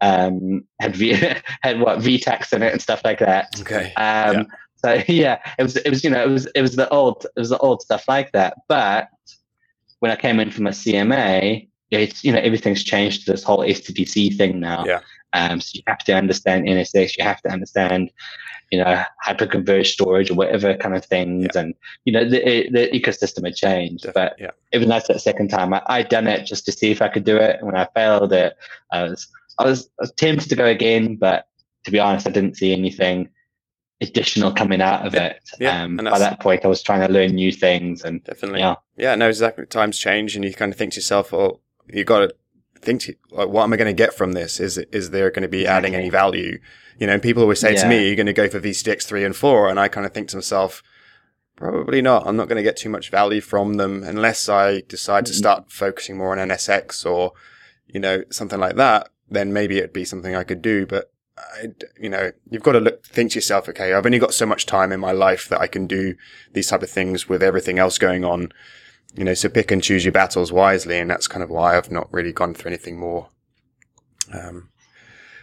[0.00, 1.10] um, had v,
[1.62, 3.60] had what VTAX in it and stuff like that.
[3.60, 3.92] Okay.
[3.94, 4.42] Um, yeah.
[4.82, 7.38] So yeah, it was, it was, you know, it was, it was the old, it
[7.38, 8.54] was the old stuff like that.
[8.68, 9.08] But
[10.00, 13.60] when I came in from a CMA, it's you know everything's changed to this whole
[13.60, 14.84] SDDC thing now.
[14.84, 15.00] Yeah.
[15.32, 18.10] Um, so you have to understand NSX, you have to understand,
[18.72, 21.60] you know, hyperconverged storage or whatever kind of things, yeah.
[21.60, 21.74] and
[22.04, 24.06] you know the the ecosystem had changed.
[24.12, 24.50] But yeah.
[24.72, 27.24] even that's that second time, I, I done it just to see if I could
[27.24, 27.56] do it.
[27.58, 28.56] And when I failed it,
[28.92, 29.28] I was
[29.58, 31.46] I was, I was tempted to go again, but
[31.84, 33.28] to be honest, I didn't see anything
[34.00, 35.26] additional coming out of yeah.
[35.26, 35.50] it.
[35.58, 35.82] Yeah.
[35.82, 39.14] Um, by that point, I was trying to learn new things, and definitely, yeah, yeah,
[39.14, 39.66] no, exactly.
[39.66, 42.34] Times change, and you kind of think to yourself, "Oh, you got to
[42.80, 44.60] think, to, like, what am I going to get from this?
[44.60, 46.58] Is is there going to be adding any value?"
[46.98, 47.82] You know, and people always say yeah.
[47.82, 50.12] to me, "You're going to go for VCDX three and four, and I kind of
[50.12, 50.82] think to myself.
[51.56, 52.26] Probably not.
[52.26, 55.38] I'm not going to get too much value from them unless I decide to mm-hmm.
[55.38, 57.32] start focusing more on NSX or,
[57.86, 59.10] you know, something like that.
[59.28, 60.86] Then maybe it'd be something I could do.
[60.86, 61.66] But I,
[61.98, 64.66] you know, you've got to look, think to yourself, okay, I've only got so much
[64.66, 66.14] time in my life that I can do
[66.52, 68.52] these type of things with everything else going on.
[69.14, 70.98] You know, so pick and choose your battles wisely.
[70.98, 73.28] And that's kind of why I've not really gone through anything more.
[74.32, 74.70] Um,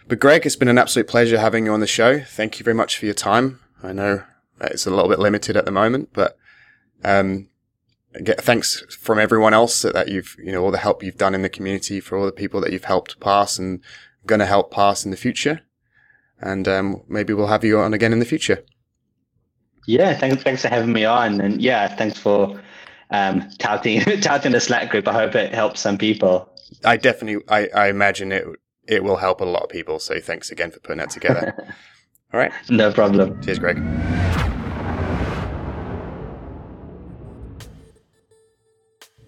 [0.06, 2.20] but Gregg, it's been an absolute pleasure having you on the show.
[2.20, 3.60] Thank you very much for your time.
[3.82, 4.22] I know
[4.60, 6.38] it's a little bit limited at the moment, but,
[7.04, 7.48] um,
[8.24, 11.42] get thanks from everyone else that you've, you know, all the help you've done in
[11.42, 13.82] the community for all the people that you've helped pass and
[14.26, 15.60] going to help pass in the future
[16.40, 18.62] and um, maybe we'll have you on again in the future.
[19.86, 22.60] Yeah, thanks, thanks for having me on, and yeah, thanks for
[23.10, 25.08] um, touting touting the Slack group.
[25.08, 26.50] I hope it helps some people.
[26.84, 28.46] I definitely, I, I imagine it
[28.88, 29.98] it will help a lot of people.
[29.98, 31.54] So thanks again for putting that together.
[32.32, 32.52] All right.
[32.68, 33.40] No problem.
[33.42, 33.76] Cheers, Gregg.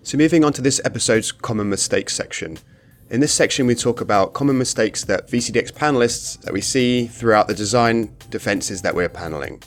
[0.03, 2.59] So, moving on to this episode's common mistakes section.
[3.11, 7.49] In this section, we talk about common mistakes that VCDX panelists that we see throughout
[7.49, 9.61] the design defenses that we're paneling.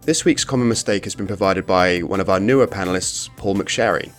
[0.00, 4.10] This week's common mistake has been provided by one of our newer panelists, Paul McSherry,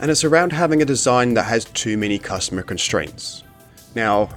[0.00, 3.42] and it's around having a design that has too many customer constraints.
[3.94, 4.30] Now,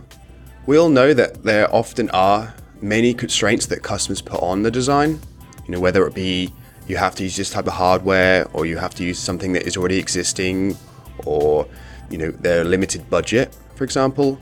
[0.66, 5.22] we all know that there often are many constraints that customers put on the design,
[5.66, 6.54] you know, whether it be
[6.90, 9.66] you have to use this type of hardware or you have to use something that
[9.66, 10.76] is already existing
[11.26, 11.66] or
[12.12, 14.40] you know their limited budget for example.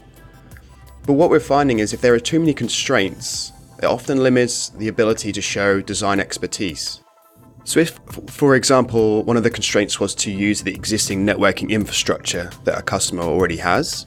[1.05, 3.51] But what we're finding is if there are too many constraints
[3.81, 7.01] it often limits the ability to show design expertise.
[7.63, 12.51] So if for example one of the constraints was to use the existing networking infrastructure
[12.65, 14.05] that a customer already has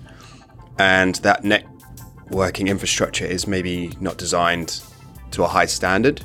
[0.78, 4.82] and that networking infrastructure is maybe not designed
[5.30, 6.22] to a high standard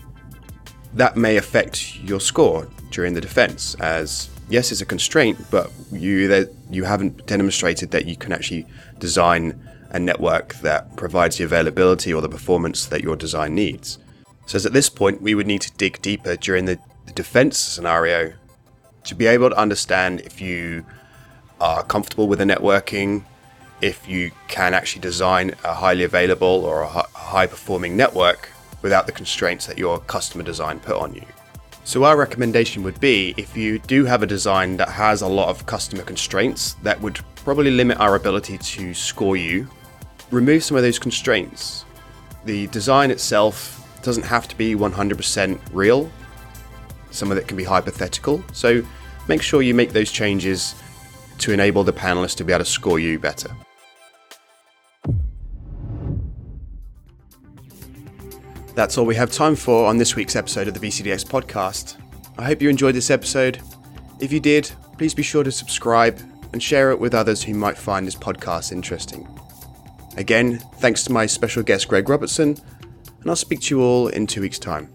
[0.93, 6.47] that may affect your score during the defense as yes it's a constraint but you
[6.69, 8.65] you haven't demonstrated that you can actually
[8.99, 9.59] design
[9.91, 13.97] a network that provides the availability or the performance that your design needs
[14.45, 18.33] so at this point we would need to dig deeper during the, the defense scenario
[19.03, 20.85] to be able to understand if you
[21.59, 23.23] are comfortable with the networking
[23.81, 28.49] if you can actually design a highly available or a high performing network
[28.81, 31.25] without the constraints that your customer design put on you.
[31.87, 35.47] So, our recommendation would be if you do have a design that has a lot
[35.47, 39.69] of customer constraints, that would probably limit our ability to score you.
[40.29, 41.85] Remove some of those constraints.
[42.43, 46.11] The design itself doesn't have to be 100% real,
[47.11, 48.43] some of it can be hypothetical.
[48.51, 48.83] So,
[49.29, 50.75] make sure you make those changes
[51.37, 53.49] to enable the panelists to be able to score you better.
[58.77, 61.97] That's all we have time for on this week's episode of the VCDX podcast.
[62.37, 63.59] I hope you enjoyed this episode.
[64.19, 66.21] If you did, please be sure to subscribe
[66.53, 69.27] and share it with others who might find this podcast interesting.
[70.15, 72.49] Again, thanks to my special guest Gregg Robertson,
[73.21, 74.93] and I'll speak to you all in two weeks' time.